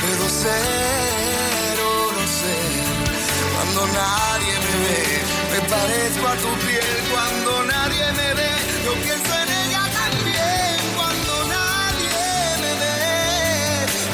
puedo 0.01 0.27
ser 0.29 1.77
o 1.81 2.13
no 2.17 2.25
ser. 2.39 2.73
Cuando 3.55 3.81
nadie 4.01 4.55
me 4.65 4.75
ve, 4.85 5.01
me 5.53 5.61
parezco 5.69 6.25
a 6.29 6.37
tu 6.37 6.51
piel. 6.67 6.97
Cuando 7.13 7.51
nadie 7.65 8.05
me 8.13 8.29
ve, 8.35 8.51
yo 8.85 8.93
pienso 9.03 9.33
en 9.43 9.49
ella 9.61 9.83
también. 10.01 10.77
Cuando 10.97 11.33
nadie 11.57 12.23
me 12.63 12.73
ve, 12.83 12.99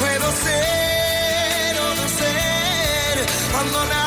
puedo 0.01 0.27
ser 0.45 1.73
o 1.79 1.87
no 1.95 2.05
ser. 2.19 3.15
Cuando 3.53 3.85
nadie 3.85 4.06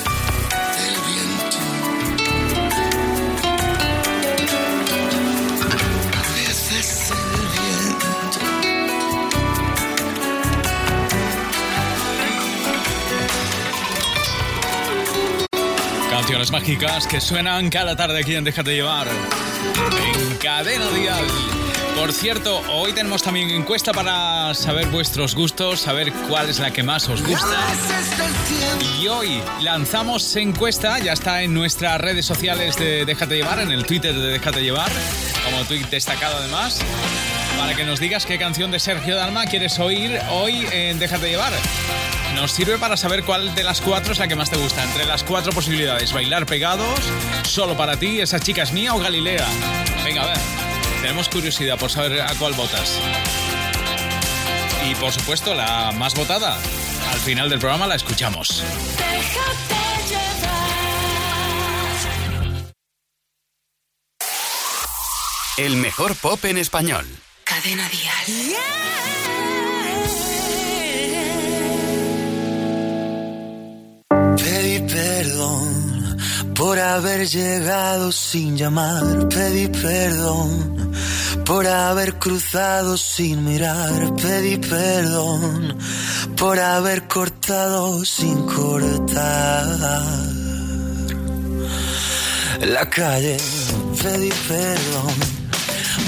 Canciones 16.41 16.59
mágicas 16.59 17.05
que 17.05 17.21
suenan 17.21 17.69
cada 17.69 17.95
tarde 17.95 18.19
aquí 18.19 18.33
en 18.33 18.43
Déjate 18.43 18.73
llevar. 18.73 19.07
En 19.07 20.37
cadena 20.37 20.89
dial. 20.89 21.23
Por 21.95 22.11
cierto, 22.11 22.63
hoy 22.71 22.93
tenemos 22.93 23.21
también 23.21 23.51
encuesta 23.51 23.93
para 23.93 24.51
saber 24.55 24.87
vuestros 24.87 25.35
gustos, 25.35 25.81
saber 25.81 26.11
cuál 26.27 26.49
es 26.49 26.57
la 26.57 26.71
que 26.71 26.81
más 26.81 27.07
os 27.09 27.21
gusta. 27.21 27.45
Y 28.99 29.07
hoy 29.07 29.39
lanzamos 29.61 30.35
encuesta, 30.35 30.97
ya 30.97 31.13
está 31.13 31.43
en 31.43 31.53
nuestras 31.53 32.01
redes 32.01 32.25
sociales 32.25 32.75
de 32.75 33.05
Déjate 33.05 33.35
llevar, 33.35 33.59
en 33.59 33.71
el 33.71 33.85
Twitter 33.85 34.15
de 34.15 34.31
Déjate 34.31 34.63
llevar, 34.63 34.91
como 35.45 35.63
tweet 35.65 35.85
destacado 35.91 36.37
además, 36.37 36.79
para 37.59 37.75
que 37.75 37.83
nos 37.83 37.99
digas 37.99 38.25
qué 38.25 38.39
canción 38.39 38.71
de 38.71 38.79
Sergio 38.79 39.15
Dalma 39.15 39.45
quieres 39.45 39.77
oír 39.77 40.19
hoy 40.31 40.65
en 40.71 40.97
Déjate 40.97 41.29
llevar. 41.29 41.53
Nos 42.35 42.51
sirve 42.51 42.77
para 42.77 42.97
saber 42.97 43.23
cuál 43.23 43.53
de 43.55 43.63
las 43.63 43.81
cuatro 43.81 44.13
es 44.13 44.19
la 44.19 44.27
que 44.27 44.35
más 44.35 44.49
te 44.49 44.57
gusta. 44.57 44.83
Entre 44.83 45.05
las 45.05 45.23
cuatro 45.23 45.51
posibilidades, 45.51 46.13
bailar 46.13 46.45
pegados, 46.45 46.99
solo 47.43 47.77
para 47.77 47.97
ti, 47.97 48.19
esa 48.19 48.39
chica 48.39 48.63
es 48.63 48.71
mía 48.71 48.93
o 48.95 48.99
Galilea. 48.99 49.45
Venga, 50.03 50.23
a 50.23 50.27
ver. 50.27 50.37
Tenemos 51.01 51.29
curiosidad 51.29 51.77
por 51.77 51.89
saber 51.89 52.21
a 52.21 52.33
cuál 52.35 52.53
votas. 52.53 52.99
Y 54.89 54.95
por 54.95 55.11
supuesto, 55.11 55.53
la 55.53 55.91
más 55.91 56.15
votada. 56.15 56.57
Al 57.11 57.19
final 57.19 57.49
del 57.49 57.59
programa 57.59 57.87
la 57.87 57.95
escuchamos. 57.95 58.63
El 65.57 65.75
mejor 65.75 66.15
pop 66.15 66.43
en 66.45 66.57
español. 66.57 67.05
Cadena 67.43 67.87
Dial. 67.89 68.25
Pedí 68.25 69.20
por 76.55 76.79
haber 76.79 77.27
llegado 77.27 78.11
sin 78.11 78.57
llamar, 78.57 79.27
pedí 79.29 79.67
perdón. 79.67 80.91
Por 81.45 81.67
haber 81.67 82.17
cruzado 82.19 82.97
sin 82.97 83.43
mirar, 83.43 84.15
pedí 84.15 84.57
perdón. 84.57 85.77
Por 86.37 86.59
haber 86.59 87.07
cortado 87.07 88.03
sin 88.05 88.45
cortar. 88.45 89.67
La 92.61 92.89
calle, 92.89 93.37
pedí 94.01 94.31
perdón. 94.47 95.15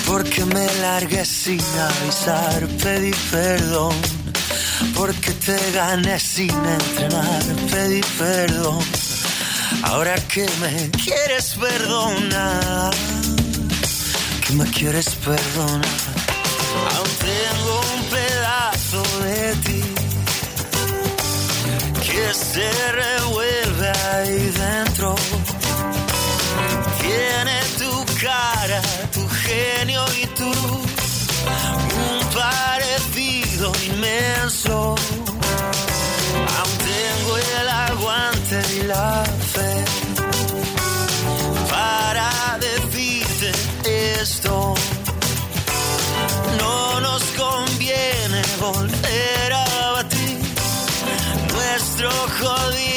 Porque 0.05 0.45
me 0.45 0.67
largué 0.81 1.25
sin 1.25 1.61
avisar, 1.61 2.67
pedí 2.81 3.11
perdón. 3.31 3.95
Porque 4.95 5.31
te 5.31 5.71
gané 5.71 6.19
sin 6.19 6.51
entrenar, 6.51 7.43
pedí 7.71 8.01
perdón 8.17 9.12
Ahora 9.83 10.15
que 10.15 10.45
me 10.61 10.89
quieres 10.91 11.55
perdonar, 11.55 12.93
que 14.45 14.53
me 14.53 14.65
quieres 14.71 15.09
perdonar, 15.15 15.85
aún 16.95 17.09
tengo 17.19 17.81
un 17.95 18.03
pedazo 18.09 19.03
de 19.23 19.55
ti 19.65 19.83
que 22.05 22.33
se 22.33 22.71
revuelve 22.91 23.89
ahí 24.13 24.51
dentro. 24.65 25.15
Tiene 27.01 27.59
tu 27.77 28.05
cara, 28.21 28.81
tu 29.13 29.27
genio 29.27 30.05
y 30.21 30.25
tu 30.27 30.51
un 32.03 32.29
parecido 32.33 33.71
inmenso. 33.85 34.95
Volver 48.63 49.53
a 49.53 49.91
batir 49.91 50.39
nuestro 51.53 52.09
jodido 52.39 52.92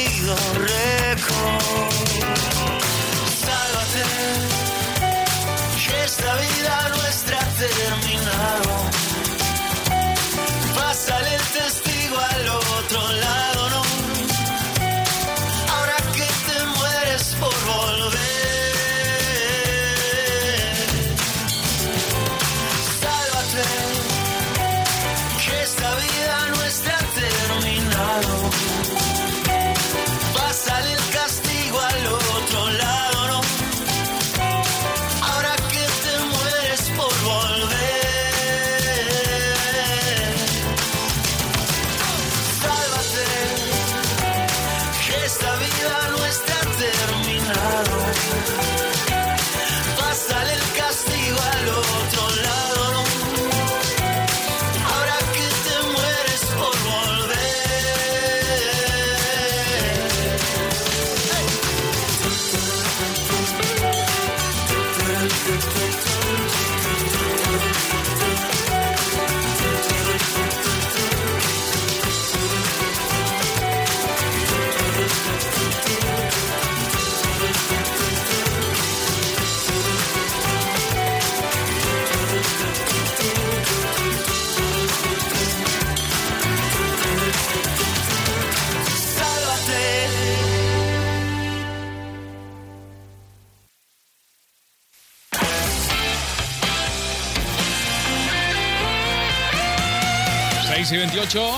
28, 101.27 101.51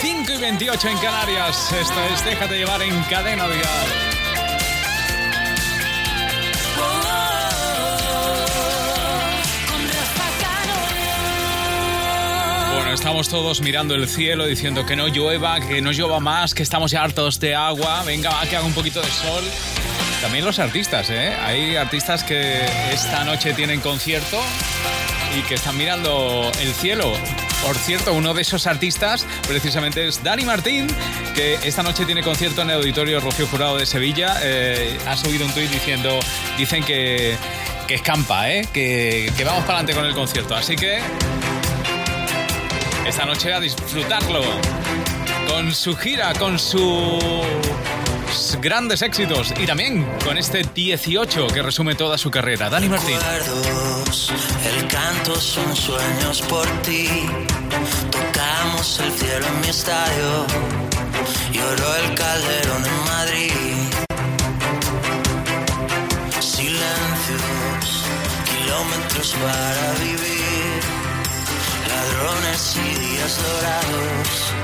5 0.00 0.32
y 0.32 0.36
28 0.36 0.88
en 0.88 0.98
Canarias. 0.98 1.72
Esto 1.72 2.04
es 2.12 2.22
Déjate 2.22 2.58
llevar 2.58 2.82
en 2.82 3.02
cadena 3.04 3.48
Dial. 3.48 3.64
Bueno, 12.74 12.92
estamos 12.92 13.30
todos 13.30 13.62
mirando 13.62 13.94
el 13.94 14.06
cielo 14.06 14.44
diciendo 14.44 14.84
que 14.84 14.96
no 14.96 15.08
llueva, 15.08 15.60
que 15.60 15.80
no 15.80 15.90
llueva 15.90 16.20
más, 16.20 16.52
que 16.52 16.62
estamos 16.62 16.90
ya 16.90 17.02
hartos 17.02 17.40
de 17.40 17.54
agua. 17.54 18.02
Venga, 18.04 18.28
va, 18.28 18.42
que 18.46 18.56
haga 18.56 18.66
un 18.66 18.74
poquito 18.74 19.00
de 19.00 19.08
sol. 19.08 19.44
También 20.20 20.44
los 20.44 20.58
artistas, 20.58 21.08
¿eh? 21.08 21.34
Hay 21.42 21.76
artistas 21.76 22.22
que 22.22 22.60
esta 22.92 23.24
noche 23.24 23.54
tienen 23.54 23.80
concierto 23.80 24.38
y 25.38 25.40
que 25.42 25.54
están 25.54 25.78
mirando 25.78 26.52
el 26.60 26.74
cielo. 26.74 27.14
Por 27.64 27.76
cierto, 27.76 28.12
uno 28.12 28.34
de 28.34 28.42
esos 28.42 28.66
artistas 28.66 29.26
precisamente 29.48 30.06
es 30.06 30.22
Dani 30.22 30.44
Martín, 30.44 30.86
que 31.34 31.54
esta 31.64 31.82
noche 31.82 32.04
tiene 32.04 32.22
concierto 32.22 32.60
en 32.60 32.68
el 32.68 32.76
Auditorio 32.76 33.20
Rocío 33.20 33.46
Jurado 33.46 33.78
de 33.78 33.86
Sevilla. 33.86 34.36
Eh, 34.42 34.98
ha 35.06 35.16
subido 35.16 35.46
un 35.46 35.52
tuit 35.52 35.70
diciendo, 35.70 36.20
dicen 36.58 36.84
que, 36.84 37.36
que 37.88 37.94
escampa, 37.94 38.50
¿eh? 38.50 38.68
que, 38.70 39.32
que 39.34 39.44
vamos 39.44 39.64
para 39.64 39.78
adelante 39.78 39.94
con 39.94 40.04
el 40.04 40.14
concierto. 40.14 40.54
Así 40.54 40.76
que 40.76 40.98
esta 43.06 43.24
noche 43.24 43.54
a 43.54 43.60
disfrutarlo 43.60 44.42
con 45.48 45.74
su 45.74 45.96
gira, 45.96 46.34
con 46.34 46.58
sus 48.34 48.60
grandes 48.60 49.02
éxitos 49.02 49.52
y 49.58 49.66
también 49.66 50.04
con 50.24 50.36
este 50.38 50.62
18 50.74 51.46
que 51.48 51.62
resume 51.62 51.94
toda 51.94 52.18
su 52.18 52.30
carrera. 52.30 52.68
Dani 52.68 52.88
Martín. 52.88 53.16
recuerdos, 53.16 54.32
el 54.64 54.88
canto 54.88 55.40
son 55.40 55.74
sueños 55.76 56.42
por 56.42 56.66
ti. 56.82 57.08
Tocamos 58.10 59.00
el 59.00 59.12
cielo 59.12 59.46
en 59.46 59.60
mi 59.60 59.68
estadio, 59.68 60.46
lloró 61.52 61.96
el 61.96 62.14
calderón 62.14 62.84
en 62.84 63.04
Madrid. 63.04 63.52
Silencios, 66.40 68.04
kilómetros 68.44 69.34
para 69.34 69.92
vivir, 70.04 70.80
ladrones 71.88 72.76
y 72.76 72.98
días 73.00 73.38
dorados, 73.42 74.63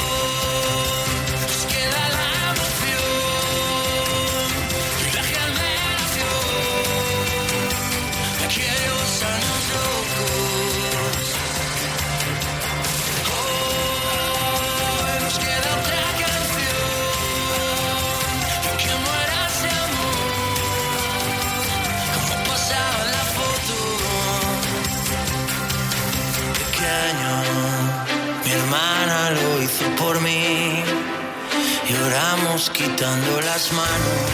Quitando 32.69 33.41
las 33.41 33.73
manos 33.73 34.31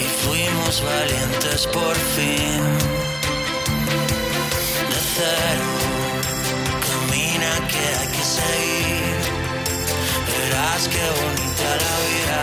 y 0.00 0.04
fuimos 0.24 0.82
valientes 0.82 1.66
por 1.66 1.94
fin. 1.94 2.62
De 4.88 5.00
cero, 5.14 5.70
camina 6.86 7.68
que 7.68 7.82
hay 7.98 8.08
que 8.08 8.24
seguir. 8.38 9.20
Verás 10.26 10.88
qué 10.88 11.04
bonita 11.20 11.68
la 11.84 11.94
vida, 12.08 12.42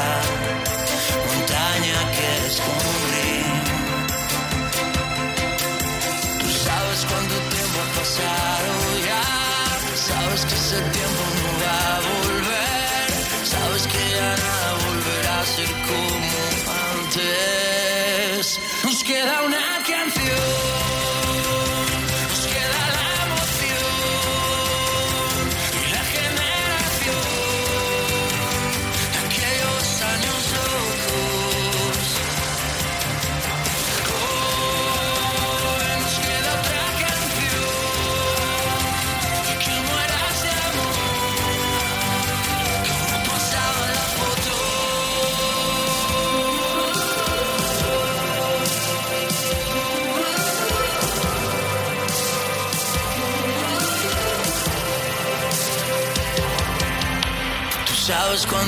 montaña 1.29 1.99
que 2.15 2.27
descubrir. 2.45 3.45
Tú 6.41 6.49
sabes 6.63 6.99
cuánto 7.09 7.35
tiempo 7.55 7.77
ha 7.81 7.89
pasado 7.99 8.71
ya, 9.09 9.25
sabes 9.95 10.41
que 10.45 10.53
ese 10.53 10.79
tiempo 10.79 11.34
antes. 19.05 19.25
Nos 19.45 19.53
queda 19.53 19.64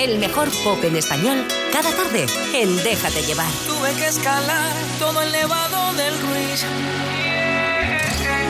El 0.00 0.18
mejor 0.18 0.48
pop 0.64 0.82
en 0.82 0.96
español 0.96 1.46
cada 1.74 1.94
tarde 1.94 2.24
en 2.54 2.74
Déjate 2.82 3.22
llevar. 3.22 3.52
Tuve 3.66 3.92
que 3.96 4.06
escalar 4.06 4.72
todo 4.98 5.20
el 5.20 5.30
nevado 5.30 5.92
del 5.92 6.18
Ruiz. 6.22 6.64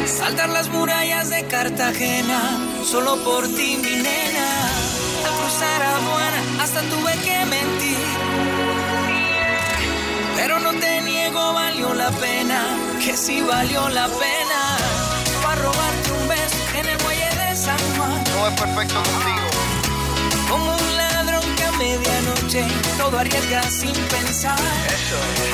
Saltar 0.06 0.50
las 0.50 0.68
murallas 0.68 1.28
de 1.30 1.44
Cartagena, 1.46 2.56
solo 2.84 3.16
por 3.24 3.48
ti, 3.48 3.76
mi 3.82 3.96
nena. 3.96 4.68
Al 5.26 5.32
cruzar 5.40 5.82
aduana, 5.82 6.62
hasta 6.62 6.82
tuve 6.82 7.14
que 7.24 7.44
mentir. 7.46 7.98
Pero 10.36 10.60
no 10.60 10.72
te 10.74 11.00
niego, 11.00 11.52
valió 11.52 11.92
la 11.94 12.12
pena, 12.12 12.78
que 13.04 13.16
sí 13.16 13.40
valió 13.40 13.88
la 13.88 14.06
pena. 14.06 14.76
Para 15.42 15.62
robarte 15.62 16.12
un 16.12 16.28
beso 16.28 16.56
en 16.78 16.88
el 16.90 16.98
muelle 17.02 17.28
de 17.28 17.56
San 17.56 17.78
Juan. 17.96 18.22
No 18.36 18.46
es 18.46 18.60
perfecto 18.60 19.02
contigo. 19.02 19.39
Medianoche 21.80 22.62
todo 22.98 23.18
arriesga 23.18 23.62
sin 23.70 23.96
pensar. 24.14 24.58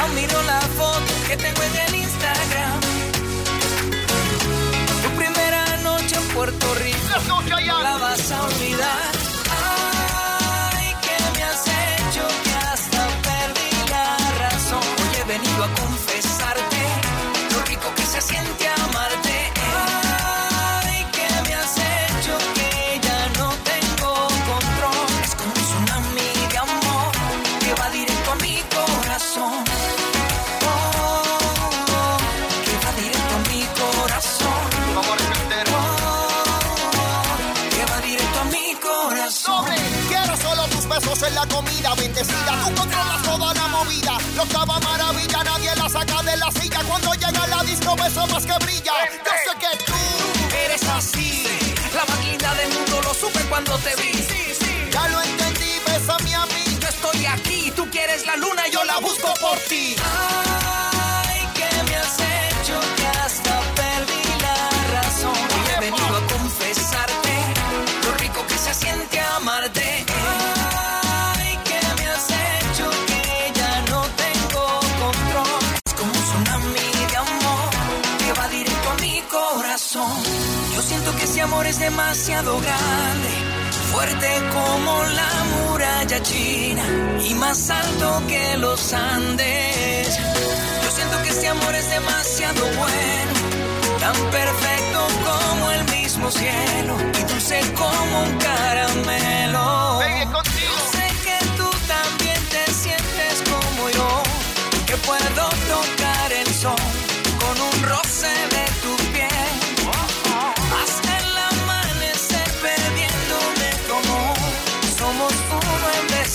Aún 0.00 0.14
miro 0.14 0.42
la 0.42 0.60
foto 0.78 1.12
que 1.28 1.36
tengo 1.36 1.62
en 1.62 1.76
el 1.86 1.94
Instagram. 2.02 2.80
Tu 5.02 5.10
primera 5.20 5.62
noche 5.88 6.16
en 6.16 6.26
Puerto 6.34 6.66
Rico. 6.74 6.96
La 7.82 7.96
vas 7.98 8.30
a 8.32 8.42
olvidar. 8.42 9.15
Te 53.86 53.94
vi. 54.02 54.90
ya 54.92 55.08
lo 55.08 55.22
entendí, 55.22 55.72
bésame 55.86 56.34
a 56.34 56.46
mí. 56.46 56.64
Yo 56.80 56.88
estoy 56.88 57.26
aquí, 57.26 57.72
tú 57.76 57.88
quieres 57.90 58.26
la 58.26 58.36
luna, 58.36 58.62
yo 58.72 58.82
la 58.84 58.98
busco 58.98 59.32
por 59.40 59.58
ti. 59.70 59.94
Ay, 60.02 61.40
que 61.56 61.68
me 61.86 61.94
has 61.96 62.16
hecho 62.18 62.76
que 62.96 63.06
hasta 63.24 63.54
perdí 63.80 64.22
la 64.46 64.58
razón. 64.96 65.38
Hoy 65.54 65.64
he 65.72 65.80
venido 65.86 66.16
a 66.20 66.22
confesarte 66.34 67.34
lo 68.04 68.10
rico 68.22 68.40
que 68.48 68.58
se 68.58 68.74
siente 68.74 69.20
amarte. 69.38 69.86
Ay, 71.38 71.58
que 71.68 71.80
me 71.98 72.04
has 72.14 72.26
hecho 72.30 72.86
que 73.08 73.22
ya 73.60 73.72
no 73.92 74.00
tengo 74.24 74.64
control. 75.02 75.60
Es 75.86 75.94
como 75.98 76.12
un 76.12 76.24
tsunami 76.26 76.88
de 77.10 77.16
amor 77.16 77.70
que 78.24 78.32
va 78.38 78.48
directo 78.48 78.90
a 78.90 78.94
mi 79.04 79.20
corazón. 79.36 80.22
Yo 80.74 80.82
siento 80.82 81.16
que 81.16 81.24
ese 81.24 81.40
amor 81.40 81.66
es 81.66 81.78
demasiado 81.78 82.60
grande, 82.60 83.30
fuerte 83.96 84.30
como 84.52 84.92
la 85.20 85.32
muralla 85.52 86.22
china 86.22 86.84
y 87.28 87.32
más 87.34 87.70
alto 87.70 88.22
que 88.28 88.56
los 88.58 88.92
Andes. 88.92 90.08
Yo 90.82 90.90
siento 90.98 91.22
que 91.22 91.30
este 91.30 91.48
amor 91.48 91.74
es 91.74 91.88
demasiado 91.88 92.62
bueno, 92.82 93.34
tan 94.04 94.16
perfecto 94.38 95.00
como 95.28 95.70
el 95.76 95.84
mismo 95.96 96.30
cielo 96.30 96.94
y 97.18 97.22
dulce 97.30 97.58
como 97.82 98.14
un 98.26 98.36
caramelo. 98.48 100.00
Yo 100.66 100.76
sé 100.94 101.06
que 101.26 101.38
tú 101.58 101.68
también 101.94 102.40
te 102.54 102.64
sientes 102.82 103.34
como 103.52 103.88
yo, 103.98 104.22
que 104.88 104.96
puedo 105.08 105.46
tocar 105.74 106.32
el 106.42 106.48
sol 106.62 106.84
con 107.42 107.56
un 107.68 107.76
roce 107.92 108.34
de 108.54 108.65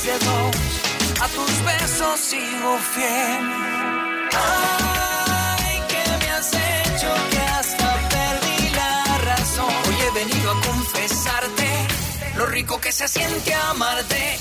a 0.04 1.28
tus 1.28 1.64
besos 1.64 2.20
sigo 2.20 2.78
fiel. 2.96 3.52
Ay, 4.34 5.80
que 5.90 6.26
me 6.26 6.32
has 6.32 6.52
hecho 6.54 7.14
que 7.30 7.40
hasta 7.40 8.10
perdí 8.10 8.70
la 8.74 9.18
razón. 9.20 9.70
Hoy 9.88 9.96
he 10.02 10.12
venido 10.12 10.52
a 10.52 10.62
confesarte 10.62 11.88
lo 12.36 12.48
rico 12.48 12.82
que 12.82 12.92
se 12.92 13.08
siente 13.08 13.54
amarte. 13.54 14.40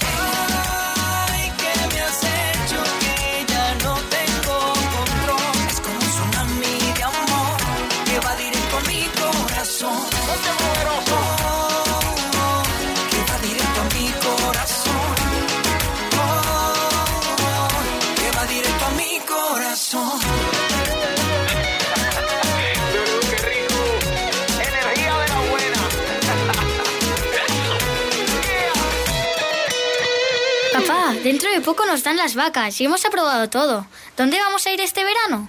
Ay, 1.28 1.52
que 1.58 1.94
me 1.94 2.00
has 2.00 2.20
hecho 2.24 2.82
que 3.00 3.52
ya 3.52 3.74
no 3.84 3.94
tengo 4.16 4.72
control. 4.96 5.68
Es 5.68 5.80
como 5.80 5.94
un 5.94 6.10
tsunami 6.10 6.92
de 6.96 7.02
amor 7.02 7.56
que 8.06 8.18
va 8.20 8.36
directo 8.36 8.78
a 8.78 8.80
mi 8.88 9.02
corazón. 9.20 9.92
No 10.26 10.34
te 10.44 10.64
muero. 10.64 11.49
Corazón. 19.80 20.20
Qué 23.30 23.36
rico. 23.36 23.74
Energía 24.60 25.18
de 25.18 25.28
la 25.28 25.40
buena. 25.50 25.78
Papá, 30.72 31.14
dentro 31.22 31.50
de 31.50 31.60
poco 31.60 31.86
nos 31.86 32.02
dan 32.02 32.16
las 32.16 32.34
vacas 32.34 32.80
y 32.80 32.84
hemos 32.84 33.04
aprobado 33.04 33.48
todo. 33.48 33.86
¿Dónde 34.16 34.38
vamos 34.38 34.66
a 34.66 34.72
ir 34.72 34.80
este 34.80 35.02
verano? 35.04 35.48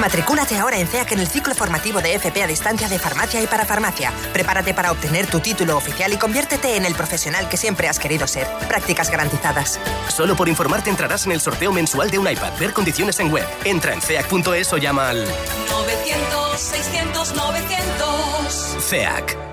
Matricúlate 0.00 0.56
ahora 0.56 0.78
en 0.78 0.86
CEAC 0.86 1.12
en 1.12 1.20
el 1.20 1.28
ciclo 1.28 1.54
formativo 1.54 2.00
de 2.00 2.14
FP 2.14 2.42
a 2.42 2.46
distancia 2.46 2.88
de 2.88 2.98
farmacia 2.98 3.42
y 3.42 3.46
para 3.46 3.66
farmacia. 3.66 4.12
Prepárate 4.32 4.72
para 4.72 4.92
obtener 4.92 5.26
tu 5.26 5.40
título 5.40 5.76
oficial 5.76 6.12
y 6.12 6.16
conviértete 6.16 6.76
en 6.76 6.86
el 6.86 6.94
profesional 6.94 7.48
que 7.48 7.58
siempre 7.58 7.86
has 7.86 7.98
querido 7.98 8.26
ser. 8.26 8.46
Prácticas 8.66 9.10
garantizadas. 9.10 9.78
Solo 10.08 10.36
por 10.36 10.48
informarte 10.48 10.88
entrarás 10.88 11.26
en 11.26 11.32
el 11.32 11.40
sorteo 11.40 11.70
mensual 11.72 12.10
de 12.10 12.18
un 12.18 12.28
iPad. 12.28 12.52
Ver 12.58 12.72
condiciones 12.72 13.20
en 13.20 13.30
web. 13.30 13.46
Entra 13.64 13.92
en 13.92 14.00
ceac.es 14.00 14.72
o 14.72 14.78
llama 14.78 15.10
al 15.10 15.26
900, 15.68 16.58
600, 16.58 17.34
900. 17.34 18.76
CEAC. 18.82 19.49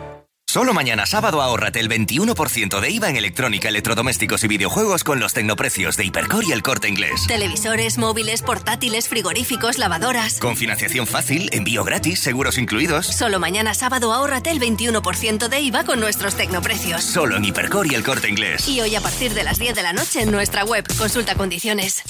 Solo 0.49 0.73
mañana 0.73 1.05
sábado 1.05 1.41
ahórrate 1.41 1.81
el 1.81 1.89
21% 1.89 2.79
de 2.79 2.89
IVA 2.89 3.09
en 3.09 3.17
electrónica, 3.17 3.67
electrodomésticos 3.67 4.45
y 4.45 4.47
videojuegos 4.47 5.03
con 5.03 5.19
los 5.19 5.33
tecnoprecios 5.33 5.97
de 5.97 6.05
Hipercor 6.05 6.45
y 6.45 6.53
el 6.53 6.63
corte 6.63 6.87
inglés. 6.87 7.27
Televisores, 7.27 7.97
móviles, 7.97 8.43
portátiles, 8.43 9.09
frigoríficos, 9.09 9.77
lavadoras. 9.77 10.39
Con 10.39 10.55
financiación 10.55 11.05
fácil, 11.05 11.49
envío 11.51 11.83
gratis, 11.83 12.21
seguros 12.21 12.57
incluidos. 12.57 13.07
Solo 13.07 13.39
mañana 13.39 13.73
sábado 13.73 14.13
ahórrate 14.13 14.49
el 14.49 14.61
21% 14.61 15.49
de 15.49 15.59
IVA 15.59 15.83
con 15.83 15.99
nuestros 15.99 16.35
tecnoprecios. 16.35 17.03
Solo 17.03 17.35
en 17.35 17.43
Hipercor 17.43 17.91
y 17.91 17.95
el 17.95 18.05
corte 18.05 18.29
inglés. 18.29 18.69
Y 18.69 18.79
hoy 18.79 18.95
a 18.95 19.01
partir 19.01 19.33
de 19.33 19.43
las 19.43 19.59
10 19.59 19.75
de 19.75 19.83
la 19.83 19.91
noche 19.91 20.21
en 20.21 20.31
nuestra 20.31 20.63
web. 20.63 20.85
Consulta 20.97 21.35
condiciones. 21.35 22.03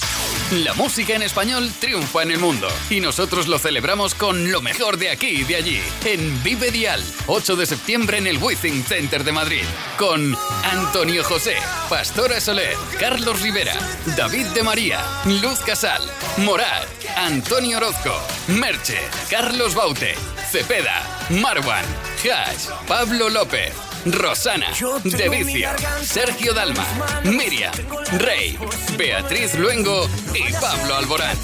La 0.50 0.72
música 0.72 1.14
en 1.14 1.20
español 1.20 1.70
triunfa 1.78 2.22
en 2.22 2.30
el 2.30 2.38
mundo 2.38 2.68
y 2.88 3.00
nosotros 3.00 3.48
lo 3.48 3.58
celebramos 3.58 4.14
con 4.14 4.50
lo 4.50 4.62
mejor 4.62 4.96
de 4.96 5.10
aquí 5.10 5.26
y 5.26 5.44
de 5.44 5.56
allí. 5.56 5.78
En 6.06 6.42
Vive 6.42 6.70
Dial, 6.70 7.04
8 7.26 7.54
de 7.54 7.66
septiembre 7.66 8.16
en 8.16 8.26
el 8.26 8.38
Withing 8.38 8.82
Center 8.82 9.24
de 9.24 9.32
Madrid. 9.32 9.64
Con 9.98 10.34
Antonio 10.64 11.22
José, 11.22 11.56
Pastora 11.90 12.40
Soler, 12.40 12.74
Carlos 12.98 13.42
Rivera, 13.42 13.74
David 14.16 14.46
de 14.46 14.62
María, 14.62 15.00
Luz 15.26 15.58
Casal, 15.58 16.02
Morat, 16.38 16.88
Antonio 17.14 17.76
Orozco, 17.76 18.18
Merche, 18.46 18.98
Carlos 19.28 19.74
Baute, 19.74 20.14
Cepeda, 20.50 21.26
Marwan, 21.28 21.84
Hash, 22.24 22.70
Pablo 22.86 23.28
López. 23.28 23.87
Rosana, 24.12 24.72
De 25.04 25.28
Vicio, 25.28 25.68
Sergio 26.02 26.54
Dalma, 26.54 26.84
Miriam, 27.24 27.72
Rey, 28.18 28.58
Beatriz 28.96 29.54
Luengo 29.54 30.08
y 30.34 30.52
Pablo 30.54 30.96
Alborán. 30.96 31.36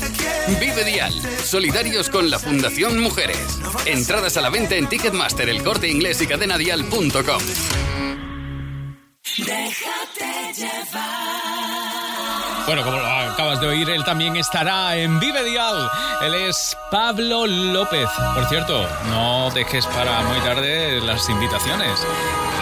Vive 0.61 0.85
Dial, 0.85 1.13
solidarios 1.43 2.09
con 2.09 2.31
la 2.31 2.39
Fundación 2.39 3.01
Mujeres. 3.01 3.39
Entradas 3.87 4.37
a 4.37 4.41
la 4.41 4.51
venta 4.51 4.77
en 4.77 4.89
Ticketmaster, 4.89 5.49
el 5.49 5.63
corte 5.63 5.89
inglés 5.89 6.21
y 6.23 6.27
cadenadial.com. 6.27 7.43
Déjate 9.39 10.53
llevar. 10.55 11.45
Bueno, 12.67 12.83
como 12.83 12.97
lo 12.97 13.07
acabas 13.07 13.61
de 13.61 13.67
oír, 13.67 13.91
él 13.91 14.05
también 14.05 14.37
estará 14.37 14.97
en 14.97 15.21
Vive 15.21 15.45
Dial. 15.45 15.91
Él 16.23 16.35
es 16.35 16.75
Pablo 16.91 17.47
López. 17.47 18.09
Por 18.35 18.49
cierto, 18.49 18.89
no 19.11 19.51
dejes 19.51 19.87
para 19.87 20.23
muy 20.23 20.39
tarde 20.39 20.99
las 21.03 21.29
invitaciones. 21.29 22.01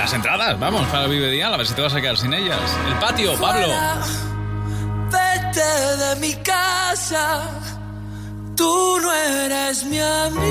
Las 0.03 0.12
entradas, 0.14 0.59
vamos, 0.59 0.84
para 0.88 1.07
Vive 1.07 1.30
Dial, 1.30 1.55
a 1.55 1.57
ver 1.57 1.64
si 1.64 1.74
te 1.74 1.80
vas 1.80 1.94
a 1.94 2.00
quedar 2.00 2.16
sin 2.16 2.34
ellas. 2.34 2.59
El 2.88 2.98
patio, 2.98 3.38
Pablo. 3.40 3.68
Vete 5.12 5.96
de 5.96 6.16
mi 6.16 6.34
casa. 6.42 7.42
Tú 8.57 8.98
no 9.00 9.14
eres 9.14 9.84
mi 9.84 10.00
amiga. 10.00 10.42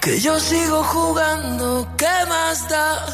Que 0.00 0.18
yo 0.18 0.40
sigo 0.40 0.82
jugando, 0.82 1.88
¿qué 1.96 2.26
más 2.28 2.68
da? 2.68 3.06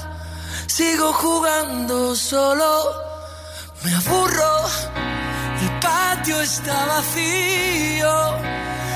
Sigo 0.66 1.12
jugando 1.12 2.16
solo, 2.16 2.90
me 3.84 3.94
aburro. 3.94 4.66
El 5.60 5.78
patio 5.78 6.40
está 6.40 6.86
vacío 6.86 8.54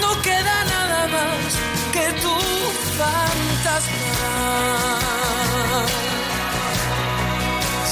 No 0.00 0.22
queda 0.22 0.64
nada 0.64 1.08
más 1.08 1.54
que 1.92 2.12
tu 2.20 2.34
fantasma. 2.98 4.16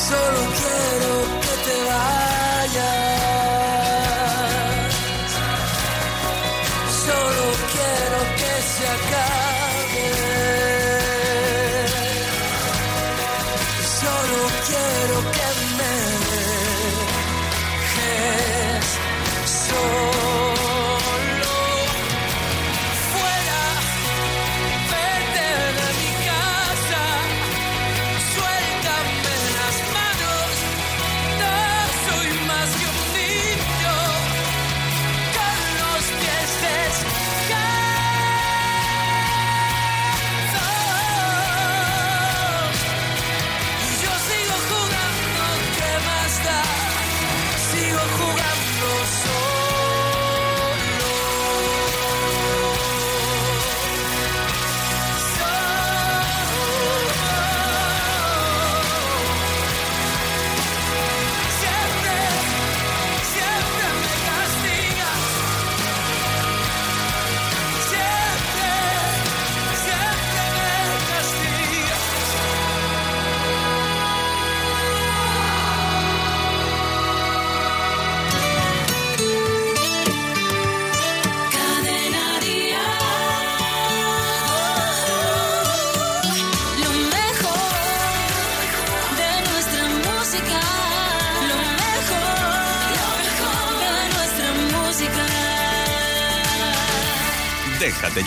Solo 0.09 0.41
quiero 0.59 1.13
que 1.41 1.55
te 1.65 1.77
vayas. 1.89 2.26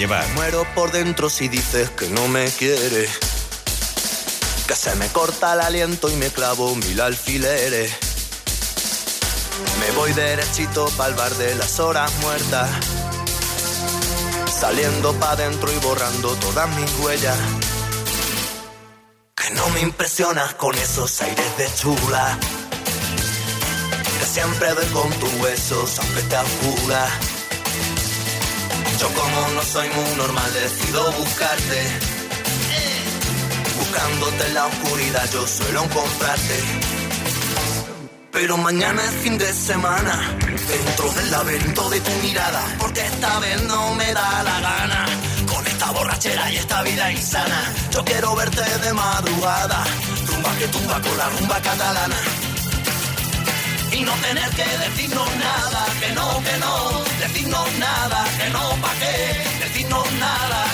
Muero 0.07 0.65
por 0.75 0.93
dentro 0.93 1.29
si 1.29 1.49
dices 1.49 1.89
que 1.89 2.07
no 2.07 2.29
me 2.29 2.45
quieres. 2.45 3.09
Que 4.65 4.73
se 4.73 4.95
me 4.95 5.07
corta 5.09 5.53
el 5.53 5.59
aliento 5.59 6.09
y 6.09 6.15
me 6.15 6.29
clavo 6.29 6.73
mil 6.73 7.01
alfileres. 7.01 7.91
Me 9.77 9.91
voy 9.97 10.13
derechito 10.13 10.87
pa'l 10.95 11.13
bar 11.15 11.35
de 11.35 11.53
las 11.55 11.81
horas 11.81 12.13
muertas. 12.21 12.69
Saliendo 14.57 15.13
pa' 15.15 15.35
dentro 15.35 15.69
y 15.69 15.77
borrando 15.79 16.33
todas 16.35 16.69
mis 16.77 16.91
huellas. 16.99 17.37
Que 19.35 19.49
no 19.49 19.67
me 19.71 19.81
impresionas 19.81 20.53
con 20.53 20.75
esos 20.75 21.21
aires 21.21 21.57
de 21.57 21.67
chula. 21.75 22.39
Que 24.17 24.25
siempre 24.25 24.73
doy 24.75 24.87
con 24.93 25.11
tus 25.19 25.33
huesos 25.41 25.99
aunque 25.99 26.21
te 26.21 26.37
oscura. 26.37 27.09
Yo 28.99 29.07
como 29.13 29.47
no 29.55 29.61
soy 29.63 29.87
muy 29.89 30.15
normal 30.17 30.53
decido 30.53 31.11
buscarte. 31.13 31.81
Buscándote 33.77 34.45
en 34.47 34.53
la 34.53 34.65
oscuridad 34.65 35.29
yo 35.31 35.47
suelo 35.47 35.83
encontrarte. 35.85 36.59
Pero 38.31 38.57
mañana 38.57 39.01
es 39.03 39.11
fin 39.23 39.37
de 39.37 39.53
semana, 39.53 40.37
dentro 40.67 41.09
del 41.13 41.31
laberinto 41.31 41.89
de 41.89 41.99
tu 42.01 42.11
mirada, 42.21 42.61
porque 42.77 43.05
esta 43.05 43.39
vez 43.39 43.63
no 43.63 43.95
me 43.95 44.13
da 44.13 44.43
la 44.43 44.59
gana. 44.59 45.05
Con 45.47 45.65
esta 45.65 45.91
borrachera 45.91 46.51
y 46.51 46.57
esta 46.57 46.81
vida 46.83 47.11
insana, 47.11 47.73
yo 47.91 48.03
quiero 48.03 48.35
verte 48.35 48.61
de 48.61 48.93
madrugada, 48.93 49.83
rumba 50.27 50.55
que 50.57 50.67
tumba 50.67 51.01
con 51.01 51.17
la 51.17 51.29
rumba 51.29 51.61
catalana. 51.61 52.17
Y 53.99 54.03
no 54.03 54.13
tener 54.13 54.49
que 54.51 54.63
decirnos 54.63 55.35
nada, 55.35 55.85
que 55.99 56.13
no, 56.13 56.41
que 56.41 56.57
no, 56.57 57.03
decirnos 57.19 57.67
nada, 57.79 58.25
que 58.37 58.49
no, 58.49 58.69
pa' 58.81 58.93
qué, 58.93 59.65
decirnos 59.65 60.11
nada. 60.13 60.65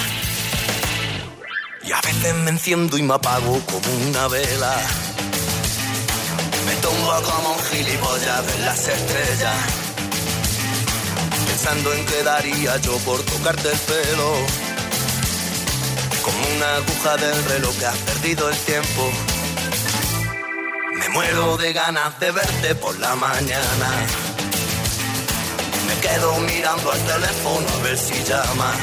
Y 1.81 1.91
a 1.91 2.01
veces 2.01 2.35
me 2.35 2.51
enciendo 2.51 2.99
y 2.99 3.01
me 3.01 3.15
apago 3.15 3.59
como 3.65 3.89
una 4.07 4.27
vela. 4.27 4.75
Me 6.67 6.75
tumbo 6.75 7.13
como 7.23 7.53
un 7.53 7.63
gilipollas 7.63 8.45
de 8.45 8.59
las 8.59 8.87
estrellas. 8.87 9.55
Pensando 11.47 11.93
en 11.93 12.05
qué 12.05 12.21
daría 12.21 12.77
yo 12.77 12.95
por 12.99 13.23
tocarte 13.23 13.71
el 13.71 13.79
pelo. 13.79 14.33
Como 16.23 16.37
una 16.57 16.75
aguja 16.75 17.17
del 17.17 17.43
reloj 17.45 17.75
que 17.79 17.85
has 17.87 17.97
perdido 17.97 18.49
el 18.49 18.57
tiempo. 18.57 19.11
Muero 21.15 21.55
de 21.55 21.71
ganas 21.71 22.19
de 22.19 22.29
verte 22.29 22.75
por 22.75 22.99
la 22.99 23.15
mañana. 23.15 23.89
Me 25.87 25.95
quedo 26.01 26.39
mirando 26.41 26.91
al 26.91 26.99
teléfono 26.99 27.67
a 27.73 27.83
ver 27.83 27.97
si 27.97 28.21
llama. 28.25 28.73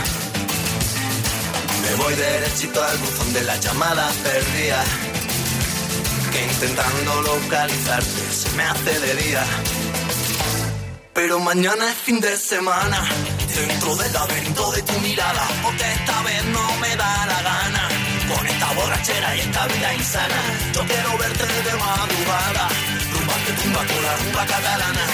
Me 1.83 1.95
voy 2.03 2.15
derechito 2.15 2.83
al 2.83 2.97
buzón 2.97 3.35
de 3.35 3.43
las 3.43 3.61
llamadas 3.61 4.15
perdidas. 4.25 4.87
Que 6.33 6.43
intentando 6.43 7.21
localizarte 7.21 8.23
se 8.33 8.51
me 8.57 8.63
hace 8.63 8.99
de 8.99 9.15
día. 9.15 9.45
Pero 11.13 11.39
mañana 11.39 11.91
es 11.91 11.99
fin 11.99 12.19
de 12.19 12.35
semana, 12.39 12.99
dentro 13.55 13.95
del 13.95 14.11
laberinto 14.11 14.73
de 14.73 14.81
tu 14.81 14.99
mirada, 15.01 15.47
porque 15.63 15.85
esta 15.93 16.23
vez 16.23 16.45
no 16.47 16.77
me 16.81 16.97
da 16.97 17.27
la 17.27 17.43
gana. 17.43 18.02
Con 18.35 18.47
esta 18.47 18.73
borrachera 18.73 19.37
y 19.37 19.41
esta 19.41 19.67
vida 19.67 19.95
insana, 19.95 20.41
yo 20.75 20.81
quiero 20.87 21.19
verte 21.19 21.45
de 21.47 21.75
madrugada, 21.77 22.69
rumba 23.13 23.35
que 23.45 23.53
tumba 23.61 23.81
con 23.91 24.03
la 24.03 24.17
rumba 24.17 24.47
catalana. 24.47 25.05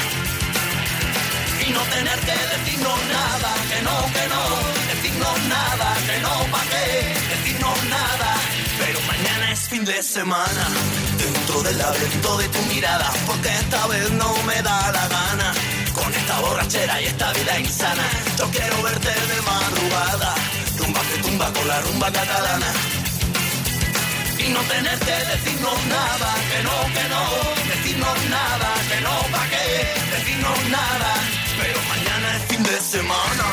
Y 1.67 1.71
no 1.73 1.81
tener 1.81 2.19
que 2.21 2.37
decirnos 2.55 2.99
nada, 3.19 3.51
que 3.71 3.83
no, 3.83 3.97
que 4.15 4.25
no, 4.33 4.43
decirnos 4.93 5.39
nada, 5.49 5.89
que 6.07 6.21
no, 6.21 6.35
pa' 6.53 6.65
qué, 6.71 6.87
decirnos 7.35 7.85
nada. 7.85 8.31
Pero 8.79 8.99
mañana 9.13 9.53
es 9.53 9.69
fin 9.69 9.85
de 9.85 10.03
semana, 10.03 10.65
dentro 11.19 11.63
del 11.63 11.79
laberinto 11.79 12.39
de 12.39 12.49
tu 12.49 12.63
mirada, 12.73 13.11
porque 13.27 13.49
esta 13.49 13.87
vez 13.89 14.11
no 14.13 14.33
me 14.45 14.63
da 14.63 14.93
la 14.93 15.09
gana. 15.09 15.53
Con 15.93 16.15
esta 16.15 16.41
borrachera 16.41 17.03
y 17.03 17.07
esta 17.07 17.33
vida 17.33 17.59
insana, 17.59 18.05
yo 18.39 18.49
quiero 18.51 18.83
verte 18.83 19.09
de 19.09 19.43
madrugada, 19.43 20.35
rumba 20.79 21.01
que 21.01 21.19
tumba 21.23 21.53
con 21.53 21.69
la 21.69 21.81
rumba 21.81 22.13
catalana. 22.13 22.98
Y 24.49 24.51
no 24.51 24.61
tener 24.63 24.99
que 25.01 25.13
decirnos 25.13 25.87
nada, 25.87 26.35
que 26.51 26.63
no, 26.65 26.77
que 26.95 27.05
no, 27.13 27.23
decirnos 27.69 28.19
nada, 28.31 28.71
que 28.89 29.01
no, 29.03 29.17
pa' 29.31 29.47
qué, 29.53 29.67
decirnos 30.17 30.59
nada. 30.71 31.11
Pero 31.61 31.79
mañana 31.93 32.37
es 32.37 32.43
fin 32.45 32.63
de 32.63 32.81
semana. 32.81 33.47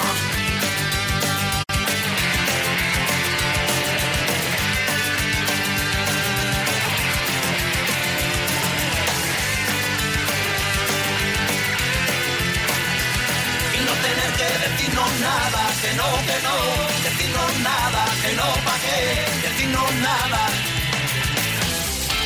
Y 13.73 13.79
no 13.87 13.93
tener 14.05 14.31
que 14.39 14.49
decirnos 14.65 15.11
nada, 15.19 15.61
que 15.81 15.93
no, 15.99 16.09
que 16.27 16.37
no, 16.47 16.55
decirnos 17.03 17.59
nada, 17.59 18.05
que 18.21 18.31
no, 18.39 18.47
pa' 18.65 18.79
qué, 18.79 19.47
decirnos 19.49 19.93
nada. 19.95 20.64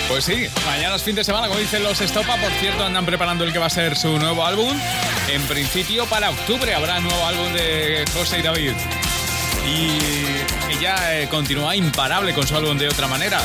Pues 0.10 0.26
sí, 0.26 0.48
mañana 0.66 0.96
es 0.96 1.04
fin 1.04 1.16
de 1.16 1.24
semana, 1.24 1.48
como 1.48 1.60
dicen 1.60 1.84
los 1.84 2.02
Estopa. 2.02 2.36
Por 2.38 2.52
cierto, 2.54 2.84
andan 2.84 3.06
preparando 3.06 3.44
el 3.44 3.54
que 3.54 3.60
va 3.60 3.68
a 3.68 3.70
ser 3.70 3.96
su 3.96 4.18
nuevo 4.18 4.44
álbum. 4.44 4.76
En 5.28 5.44
principio, 5.44 6.08
para 6.08 6.32
octubre 6.32 6.74
habrá 6.74 7.00
nuevo 7.00 7.24
álbum 7.28 7.54
de 7.54 8.04
José 8.12 8.40
y 8.40 8.42
David. 8.42 8.74
Y 9.68 10.74
ella 10.74 11.20
eh, 11.22 11.28
continúa 11.30 11.76
imparable 11.76 12.34
con 12.34 12.48
su 12.48 12.56
álbum 12.56 12.76
de 12.80 12.88
otra 12.88 13.08
manera. 13.08 13.40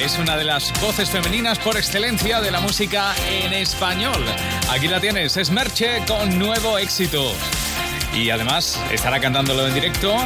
Es 0.00 0.16
una 0.18 0.38
de 0.38 0.44
las 0.44 0.72
voces 0.80 1.10
femeninas 1.10 1.58
por 1.58 1.76
excelencia 1.76 2.40
de 2.40 2.50
la 2.50 2.60
música 2.60 3.14
en 3.28 3.52
español. 3.52 4.24
Aquí 4.70 4.88
la 4.88 5.00
tienes, 5.00 5.36
es 5.36 5.50
Merche 5.50 6.02
con 6.06 6.38
nuevo 6.38 6.78
éxito. 6.78 7.34
Y 8.14 8.30
además 8.30 8.80
estará 8.90 9.20
cantándolo 9.20 9.68
en 9.68 9.74
directo. 9.74 10.16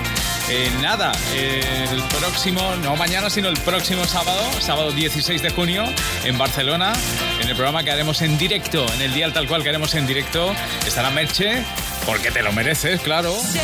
Eh, 0.51 0.71
nada, 0.83 1.13
el 1.35 2.03
próximo, 2.19 2.61
no 2.83 2.97
mañana, 2.97 3.31
sino 3.31 3.49
el 3.49 3.59
próximo 3.61 4.05
sábado, 4.05 4.41
sábado 4.61 4.93
16 4.93 5.41
de 5.41 5.51
junio, 5.51 5.85
en 6.25 6.37
Barcelona, 6.37 6.93
en 7.41 7.49
el 7.49 7.57
programa 7.57 7.83
que 7.83 7.91
haremos 7.91 8.21
en 8.21 8.37
directo, 8.37 8.87
en 8.95 9.01
el 9.01 9.15
día 9.15 9.33
tal 9.33 9.49
cual 9.49 9.63
que 9.63 9.71
haremos 9.71 9.95
en 9.95 10.07
directo, 10.07 10.53
estará 10.87 11.11
Merche, 11.11 11.65
porque 12.05 12.31
te 12.31 12.43
lo 12.43 12.53
mereces, 12.53 13.01
claro. 13.01 13.35
Sé 13.41 13.63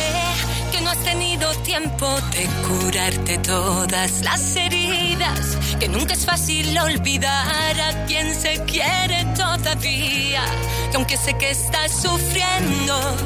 que 0.71 0.81
no 0.81 0.89
has 0.89 1.03
tenido 1.03 1.53
tiempo 1.57 2.07
de 2.31 2.47
curarte 2.67 3.37
todas 3.39 4.21
las 4.21 4.55
heridas, 4.55 5.57
que 5.79 5.87
nunca 5.87 6.13
es 6.13 6.25
fácil 6.25 6.75
olvidar 6.79 7.79
a 7.79 8.05
quien 8.05 8.33
se 8.33 8.59
quiere 8.65 9.25
todavía, 9.35 10.43
que 10.89 10.97
aunque 10.97 11.17
sé 11.17 11.37
que 11.37 11.51
estás 11.51 11.91
sufriendo, 11.91 13.17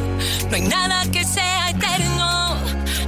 no 0.49 0.56
hay 0.56 0.62
nada 0.62 1.03
que 1.12 1.24
sea 1.24 1.70
eterno 1.70 2.14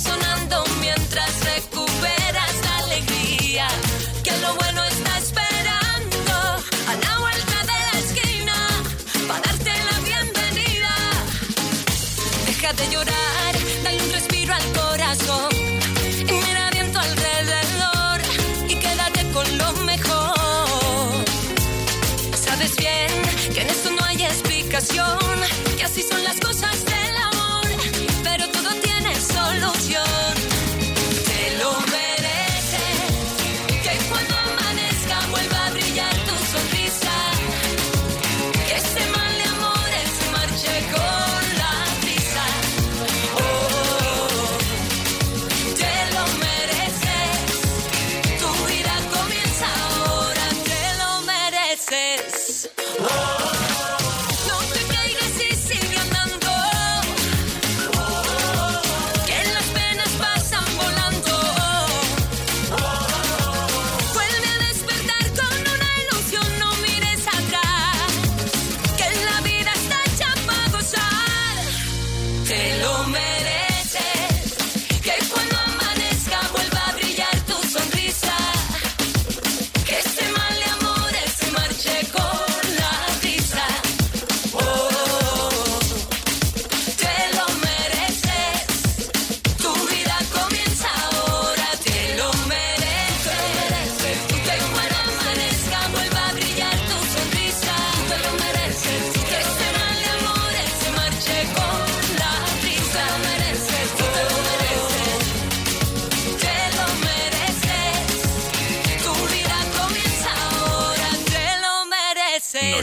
Sonando 0.00 0.69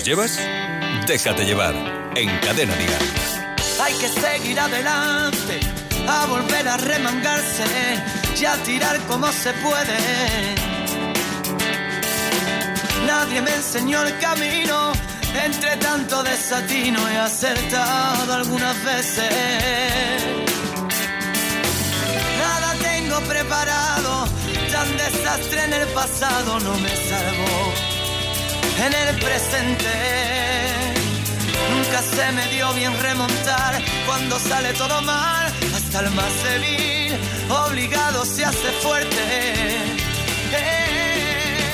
llevas? 0.07 0.39
Déjate 1.05 1.43
llevar. 1.43 1.75
En 2.15 2.29
Cadena 2.39 2.73
Dial. 2.75 3.05
Hay 3.83 3.93
que 3.95 4.07
seguir 4.07 4.57
adelante, 4.57 5.59
a 6.07 6.25
volver 6.27 6.65
a 6.67 6.77
remangarse 6.77 7.65
y 8.39 8.45
a 8.45 8.55
tirar 8.63 8.97
como 9.01 9.27
se 9.31 9.51
puede. 9.65 9.97
Nadie 13.05 13.41
me 13.41 13.53
enseñó 13.53 14.01
el 14.03 14.17
camino, 14.19 14.93
entre 15.45 15.75
tanto 15.75 16.23
desatino 16.23 16.99
he 17.09 17.17
acertado 17.17 18.33
algunas 18.33 18.81
veces. 18.85 20.23
Nada 22.39 22.73
tengo 22.81 23.19
preparado, 23.21 24.25
tan 24.71 24.97
desastre 24.97 25.63
en 25.65 25.73
el 25.73 25.87
pasado 25.89 26.59
no 26.61 26.77
me 26.77 26.95
salvó. 26.95 27.96
En 28.85 28.93
el 28.93 29.15
presente 29.19 30.97
Nunca 31.71 32.01
se 32.01 32.31
me 32.31 32.47
dio 32.49 32.73
bien 32.73 32.93
remontar 33.01 33.81
cuando 34.05 34.39
sale 34.39 34.73
todo 34.73 35.01
mal. 35.01 35.47
Hasta 35.75 35.99
el 36.01 36.11
más 36.11 36.43
débil, 36.43 37.17
obligado 37.49 38.25
se 38.25 38.45
hace 38.45 38.71
fuerte. 38.83 39.23
Eh, 40.53 41.71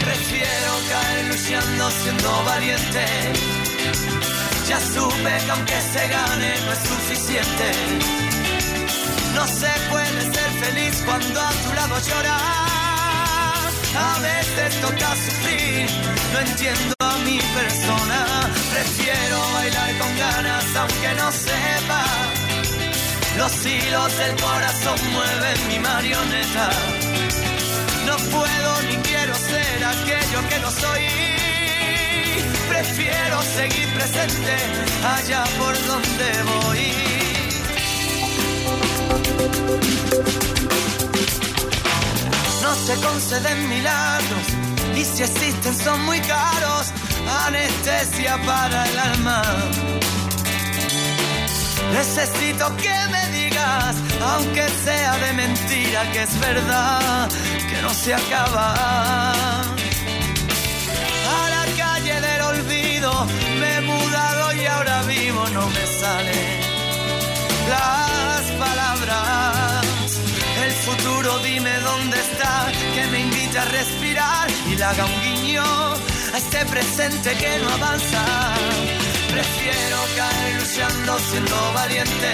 Prefiero 0.00 0.72
caer 0.90 1.24
luchando 1.26 1.90
siendo 1.90 2.44
valiente. 2.44 3.04
Ya 4.68 4.78
supe 4.80 5.44
que 5.44 5.50
aunque 5.50 5.80
se 5.92 6.08
gane 6.08 6.54
no 6.64 6.72
es 6.72 6.78
suficiente. 6.78 7.72
No 9.34 9.46
se 9.46 9.70
puede 9.90 10.20
ser 10.34 10.50
feliz 10.64 11.02
cuando 11.04 11.40
a 11.40 11.50
tu 11.50 11.74
lado 11.74 11.96
lloras. 12.08 12.71
A 13.94 14.18
veces 14.20 14.80
toca 14.80 15.14
sufrir, 15.16 15.86
no 16.32 16.38
entiendo 16.40 16.94
a 17.00 17.18
mi 17.18 17.38
persona. 17.38 18.50
Prefiero 18.72 19.52
bailar 19.52 19.98
con 19.98 20.18
ganas 20.18 20.64
aunque 20.76 21.14
no 21.16 21.30
sepa. 21.32 22.04
Los 23.36 23.66
hilos 23.66 24.16
del 24.18 24.36
corazón 24.40 24.98
mueven 25.12 25.68
mi 25.68 25.78
marioneta. 25.78 26.70
No 28.06 28.16
puedo 28.16 28.82
ni 28.88 28.96
quiero 28.96 29.34
ser 29.34 29.84
aquello 29.84 30.48
que 30.48 30.58
no 30.60 30.70
soy. 30.70 31.06
Prefiero 32.68 33.42
seguir 33.42 33.88
presente 33.94 34.56
allá 35.04 35.44
por 35.58 35.74
donde 35.86 36.42
voy. 36.42 37.02
No 42.62 42.74
se 42.74 42.94
conceden 43.00 43.68
milagros 43.68 44.46
y 44.94 45.04
si 45.04 45.22
existen 45.24 45.74
son 45.76 46.00
muy 46.04 46.20
caros. 46.20 46.92
Anestesia 47.46 48.40
para 48.44 48.88
el 48.88 48.98
alma. 48.98 49.42
Necesito 51.92 52.76
que 52.76 52.94
me 53.10 53.38
digas, 53.38 53.96
aunque 54.22 54.66
sea 54.84 55.18
de 55.18 55.32
mentira, 55.32 56.10
que 56.12 56.22
es 56.22 56.40
verdad, 56.40 57.28
que 57.68 57.82
no 57.82 57.90
se 57.92 58.14
acaba. 58.14 58.74
A 61.38 61.50
la 61.56 61.64
calle 61.76 62.20
del 62.20 62.42
olvido 62.42 63.26
me 63.60 63.76
he 63.76 63.80
mudado 63.80 64.52
y 64.54 64.66
ahora 64.66 65.02
vivo, 65.02 65.48
no 65.50 65.66
me 65.66 65.86
salen 66.00 66.60
las 67.68 68.42
palabras. 68.58 68.91
Respirar 73.66 74.48
y 74.70 74.76
le 74.76 74.84
haga 74.84 75.04
un 75.04 75.20
guiño 75.22 75.62
a 75.62 76.36
este 76.36 76.64
presente 76.66 77.34
que 77.34 77.58
no 77.58 77.68
avanza. 77.70 78.24
Prefiero 79.30 79.98
caer 80.16 80.60
luchando 80.60 81.18
siendo 81.30 81.72
valiente. 81.72 82.32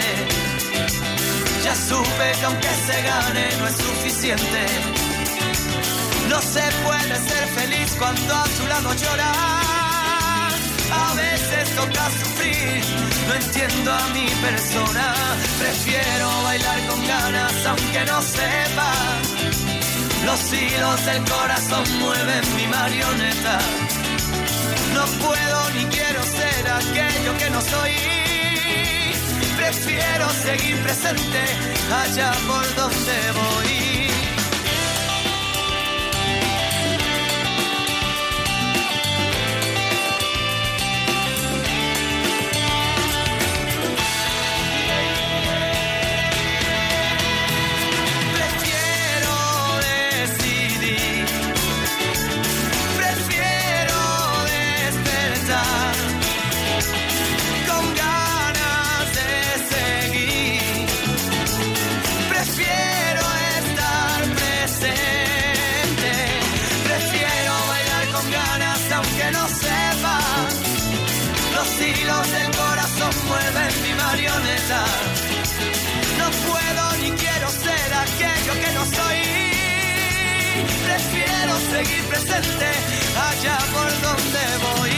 Ya 1.64 1.74
supe 1.74 2.32
que 2.38 2.44
aunque 2.44 2.68
se 2.86 3.02
gane 3.02 3.46
no 3.58 3.66
es 3.66 3.76
suficiente. 3.76 4.66
No 6.28 6.40
se 6.40 6.64
puede 6.84 7.16
ser 7.28 7.48
feliz 7.58 7.96
cuando 7.98 8.34
a 8.34 8.46
su 8.46 8.66
lado 8.66 8.94
llorar. 8.94 10.52
A 10.90 11.14
veces 11.14 11.76
toca 11.76 12.10
sufrir, 12.10 12.84
no 13.28 13.34
entiendo 13.34 13.92
a 13.92 14.08
mi 14.08 14.26
persona. 14.46 15.14
Prefiero 15.58 16.42
bailar 16.44 16.86
con 16.88 17.06
ganas 17.06 17.66
aunque 17.66 18.04
no 18.06 18.22
sepa. 18.22 19.27
Los 20.24 20.52
hilos 20.52 21.06
del 21.06 21.24
corazón 21.24 21.84
mueven 21.98 22.56
mi 22.56 22.66
marioneta. 22.66 23.58
No 24.94 25.04
puedo 25.24 25.70
ni 25.74 25.84
quiero 25.86 26.22
ser 26.22 26.68
aquello 26.70 27.36
que 27.38 27.50
no 27.50 27.60
soy. 27.60 27.92
Prefiero 29.56 30.28
seguir 30.30 30.76
presente 30.82 31.40
allá 31.92 32.32
por 32.46 32.74
donde 32.74 33.32
voy. 33.32 34.07
prefiero 80.88 81.52
seguir 81.74 82.02
presente 82.08 82.68
allá 83.28 83.58
por 83.74 83.90
donde 84.06 84.44
voy. 84.66 84.96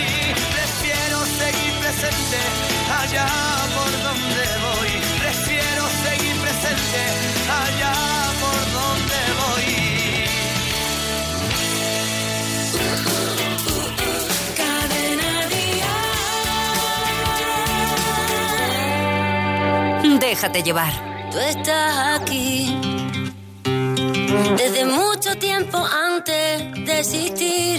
Prefiero 0.56 1.18
seguir 1.40 1.72
presente 1.82 2.40
allá 3.00 3.28
por 3.76 3.92
donde 4.06 4.44
voy. 4.66 4.92
Prefiero 5.24 5.82
seguir 6.04 6.34
presente 6.44 7.02
allá 7.62 7.94
por 8.42 8.60
donde 8.78 9.20
voy. 9.40 9.68
Cadena 14.60 15.32
Déjate 20.20 20.58
llevar. 20.62 20.94
Tú 21.30 21.38
estás 21.38 22.20
aquí 22.20 22.79
desde 24.56 24.84
mucho 24.84 25.36
tiempo 25.38 25.78
antes 25.78 26.86
de 26.86 26.98
existir. 27.00 27.69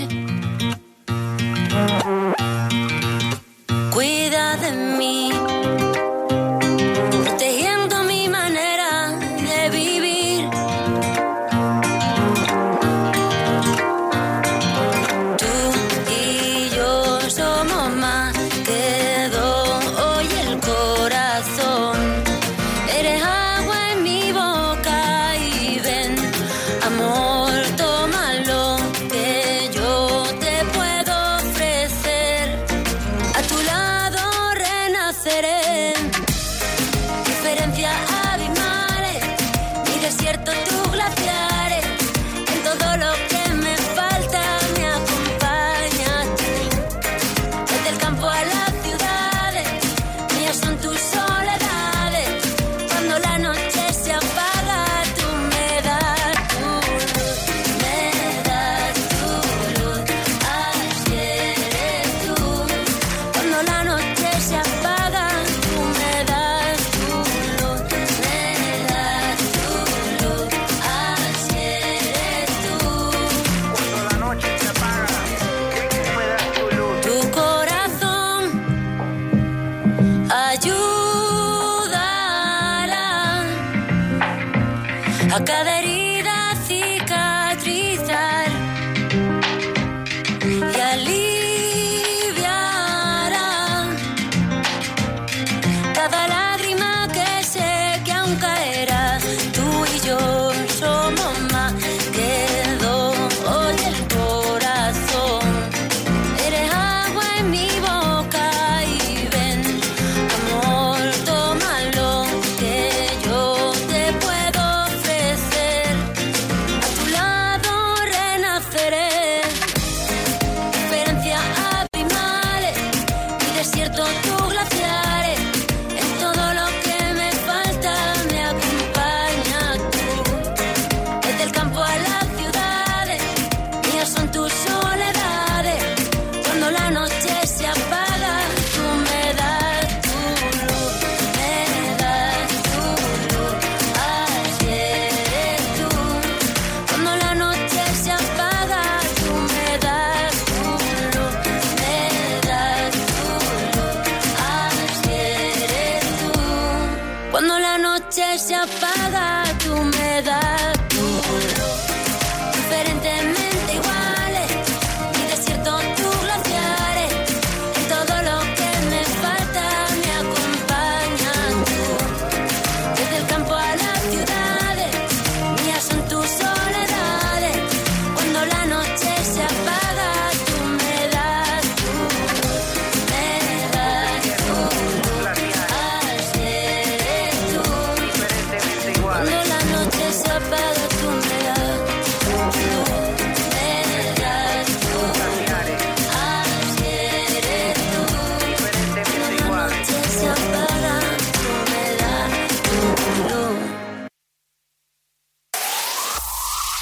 a 85.34 85.40
cada 85.46 85.80
herida 85.80 86.01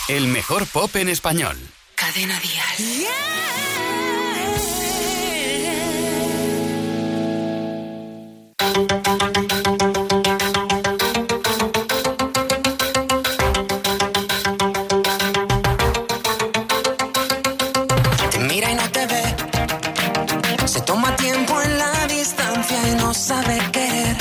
El 0.10 0.28
mejor 0.28 0.66
pop 0.66 0.96
en 0.96 1.08
español. 1.08 1.56
Cadena 1.96 2.40
Díaz. 2.40 2.78
Yeah. 2.80 3.30
sabe 23.14 23.60
querer. 23.72 24.18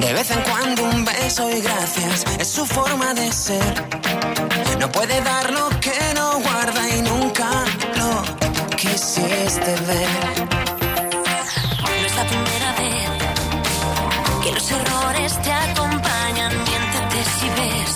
De 0.00 0.12
vez 0.12 0.30
en 0.30 0.40
cuando 0.42 0.82
un 0.84 1.04
beso 1.04 1.50
y 1.50 1.60
gracias 1.60 2.24
es 2.38 2.48
su 2.48 2.64
forma 2.64 3.12
de 3.14 3.32
ser. 3.32 4.05
No 4.86 4.92
puede 4.92 5.20
dar 5.20 5.50
lo 5.50 5.68
que 5.80 5.98
no 6.14 6.38
guarda 6.38 6.88
y 6.88 7.02
nunca 7.02 7.48
lo 7.96 8.76
quisiste 8.76 9.74
ver. 9.84 10.46
No 11.82 12.06
es 12.06 12.14
la 12.14 12.24
primera 12.32 12.70
vez 12.78 13.08
que 14.44 14.52
los 14.52 14.70
errores 14.70 15.42
te 15.42 15.52
acompañan. 15.52 16.52
Miéntete 16.66 17.20
si 17.36 17.48
ves 17.58 17.94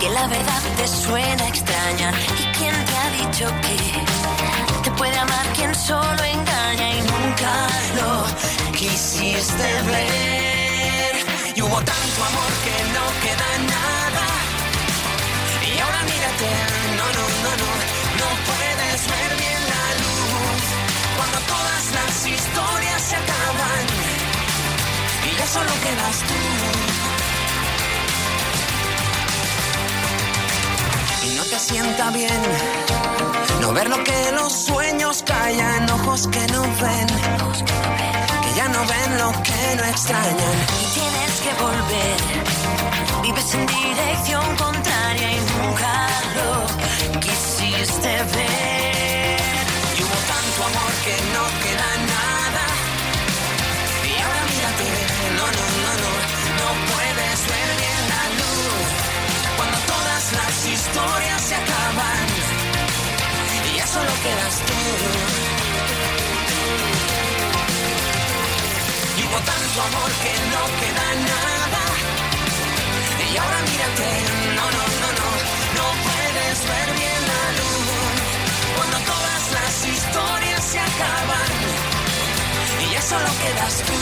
que 0.00 0.08
la 0.08 0.26
verdad 0.26 0.62
te 0.78 0.88
suena 0.88 1.48
extraña. 1.48 2.12
¿Y 2.40 2.44
quién 2.56 2.74
te 2.86 2.96
ha 2.96 3.10
dicho 3.20 3.46
que 3.60 4.84
te 4.84 4.90
puede 4.92 5.18
amar 5.18 5.46
quien 5.54 5.74
solo 5.74 6.24
engaña 6.24 6.94
y 6.94 7.00
nunca 7.12 7.52
lo 7.98 8.72
quisiste 8.72 9.68
ver? 9.92 11.14
Y 11.56 11.60
hubo 11.60 11.76
tanto 11.76 12.24
amor 12.30 12.52
que 12.64 12.76
no 12.96 13.04
queda 13.20 13.48
nada 13.76 13.88
no, 16.28 17.06
no, 17.16 17.24
no, 17.44 17.50
no, 17.62 17.70
no 18.20 18.28
puedes 18.48 19.00
ver 19.08 19.30
bien 19.38 19.62
la 19.72 19.84
luz. 20.02 20.62
Cuando 21.16 21.38
todas 21.46 21.84
las 21.98 22.14
historias 22.26 23.02
se 23.02 23.16
acaban 23.16 23.84
y 25.24 25.30
ya 25.38 25.46
solo 25.46 25.72
quedas 25.82 26.16
tú. 26.28 26.34
Y 31.26 31.28
no 31.36 31.44
te 31.44 31.58
sienta 31.58 32.10
bien 32.10 32.42
no 33.62 33.72
ver 33.72 33.88
lo 33.88 34.04
que 34.04 34.32
los 34.32 34.52
sueños 34.52 35.24
callan, 35.26 35.90
ojos 35.90 36.28
que 36.28 36.46
no 36.48 36.62
ven, 36.62 37.06
que 38.42 38.54
ya 38.54 38.68
no 38.68 38.80
ven 38.86 39.18
lo 39.18 39.32
que 39.42 39.76
no 39.76 39.84
extrañan. 39.84 40.56
Y 40.82 40.84
tienes 40.94 41.40
que 41.40 41.52
volver 41.62 42.57
Vives 43.22 43.54
en 43.54 43.66
dirección 43.66 44.56
contraria 44.56 45.32
y 45.32 45.40
nunca 45.52 45.92
lo 46.36 47.20
quisiste 47.20 48.08
ver. 48.34 49.40
Y 49.98 50.02
hubo 50.04 50.18
tanto 50.32 50.58
amor 50.70 50.92
que 51.04 51.14
no 51.34 51.44
queda 51.64 51.90
nada. 52.14 52.64
Y 54.08 54.12
ahora 54.22 54.42
mírate, 54.50 54.88
no, 55.36 55.46
no, 55.56 55.64
no, 55.84 55.92
no, 56.02 56.12
no 56.58 56.68
puedes 56.90 57.38
ver 57.52 57.68
bien 57.82 58.02
la 58.14 58.24
luz. 58.40 58.88
Cuando 59.56 59.78
todas 59.92 60.24
las 60.38 60.54
historias 60.74 61.40
se 61.42 61.54
acaban 61.54 62.26
y 63.68 63.76
ya 63.76 63.86
solo 63.86 64.12
quedas 64.24 64.54
tú. 64.68 64.80
Y 69.18 69.20
hubo 69.26 69.38
tanto 69.52 69.78
amor 69.88 70.10
que 70.22 70.34
no 70.52 70.62
queda 70.80 71.06
nada. 71.28 71.67
Ahora 73.40 73.58
mírate, 73.70 74.08
no, 74.56 74.64
no, 74.76 74.84
no, 75.02 75.10
no, 75.20 75.28
no 75.78 75.86
puedes 76.06 76.56
ver 76.70 76.88
bien 77.00 77.20
la 77.32 77.44
luz. 77.58 77.86
Cuando 78.76 78.98
todas 79.12 79.42
las 79.56 79.74
historias 79.94 80.64
se 80.64 80.78
acaban 80.78 81.50
y 82.82 82.92
ya 82.92 83.02
solo 83.02 83.30
quedas 83.42 83.74
tú. 83.86 83.98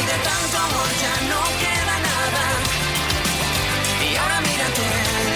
Y 0.00 0.02
de 0.10 0.16
tanto 0.28 0.56
amor 0.66 0.88
ya 1.04 1.14
no 1.32 1.40
queda 1.62 1.94
nada. 2.10 2.44
Y 4.08 4.16
ahora 4.16 4.40
mírate, 4.40 4.86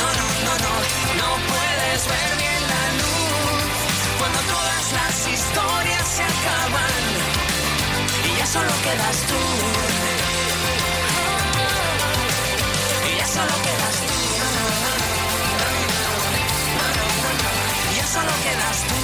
no, 0.00 0.08
no, 0.20 0.26
no, 0.46 0.52
no, 0.64 0.74
no 1.20 1.28
puedes 1.50 2.00
ver 2.08 2.29
solo 8.52 8.72
quedas 8.82 9.18
tú. 9.28 9.38
Ya 13.18 13.26
solo 13.26 13.54
quedas 13.66 13.96
tú. 14.06 14.14
Ya 17.96 18.06
solo 18.14 18.32
quedas 18.44 18.78
tú. 18.88 18.96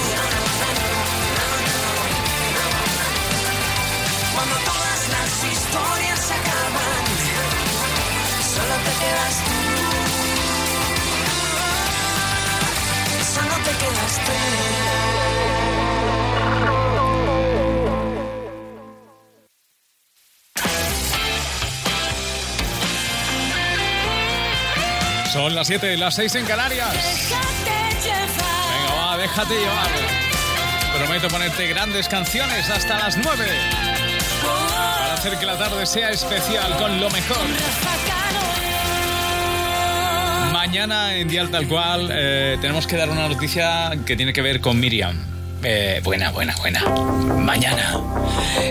Cuando 4.33 4.55
todas 4.69 5.01
las 5.15 5.31
historias 5.53 6.19
se 6.27 6.33
acaban, 6.33 7.05
solo 8.53 8.75
te 8.85 8.91
quedas 9.01 9.35
tú. 9.45 9.57
Solo 13.35 13.55
te 13.65 13.71
quedas 13.81 14.13
tú. 14.25 15.16
Son 25.47 25.55
las 25.55 25.67
7 25.67 25.95
las 25.95 26.13
6 26.15 26.35
en 26.35 26.45
Canarias. 26.45 26.93
Venga, 28.69 28.95
va, 28.95 29.15
déjate 29.15 29.53
llevar. 29.53 29.87
Prometo 30.97 31.29
ponerte 31.29 31.67
grandes 31.67 32.09
canciones 32.09 32.69
hasta 32.69 32.97
las 32.99 33.15
9. 33.15 33.45
Para 34.43 35.13
hacer 35.13 35.39
que 35.39 35.45
la 35.45 35.57
tarde 35.57 35.85
sea 35.85 36.09
especial 36.09 36.75
con 36.75 36.99
lo 36.99 37.09
mejor. 37.11 37.37
Mañana 40.51 41.15
en 41.15 41.29
Dial 41.29 41.49
Tal 41.49 41.65
Cual 41.69 42.09
eh, 42.11 42.57
tenemos 42.59 42.85
que 42.85 42.97
dar 42.97 43.09
una 43.09 43.29
noticia 43.29 43.91
que 44.05 44.17
tiene 44.17 44.33
que 44.33 44.41
ver 44.41 44.59
con 44.59 44.77
Miriam. 44.77 45.36
Eh, 45.63 46.01
buena, 46.03 46.31
buena, 46.31 46.55
buena. 46.57 46.81
Mañana. 47.39 47.99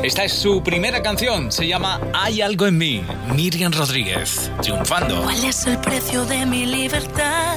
Esta 0.02 0.24
es 0.24 0.32
su 0.32 0.62
primera 0.62 1.02
canción. 1.02 1.50
Se 1.50 1.66
llama 1.66 2.00
Hay 2.14 2.40
algo 2.40 2.66
en 2.66 2.78
mí. 2.78 3.04
Miriam 3.34 3.72
Rodríguez. 3.72 4.50
Triunfando. 4.62 5.22
¿Cuál 5.22 5.44
es 5.44 5.66
el 5.66 5.78
precio 5.78 6.24
de 6.24 6.46
mi 6.46 6.64
libertad? 6.66 7.56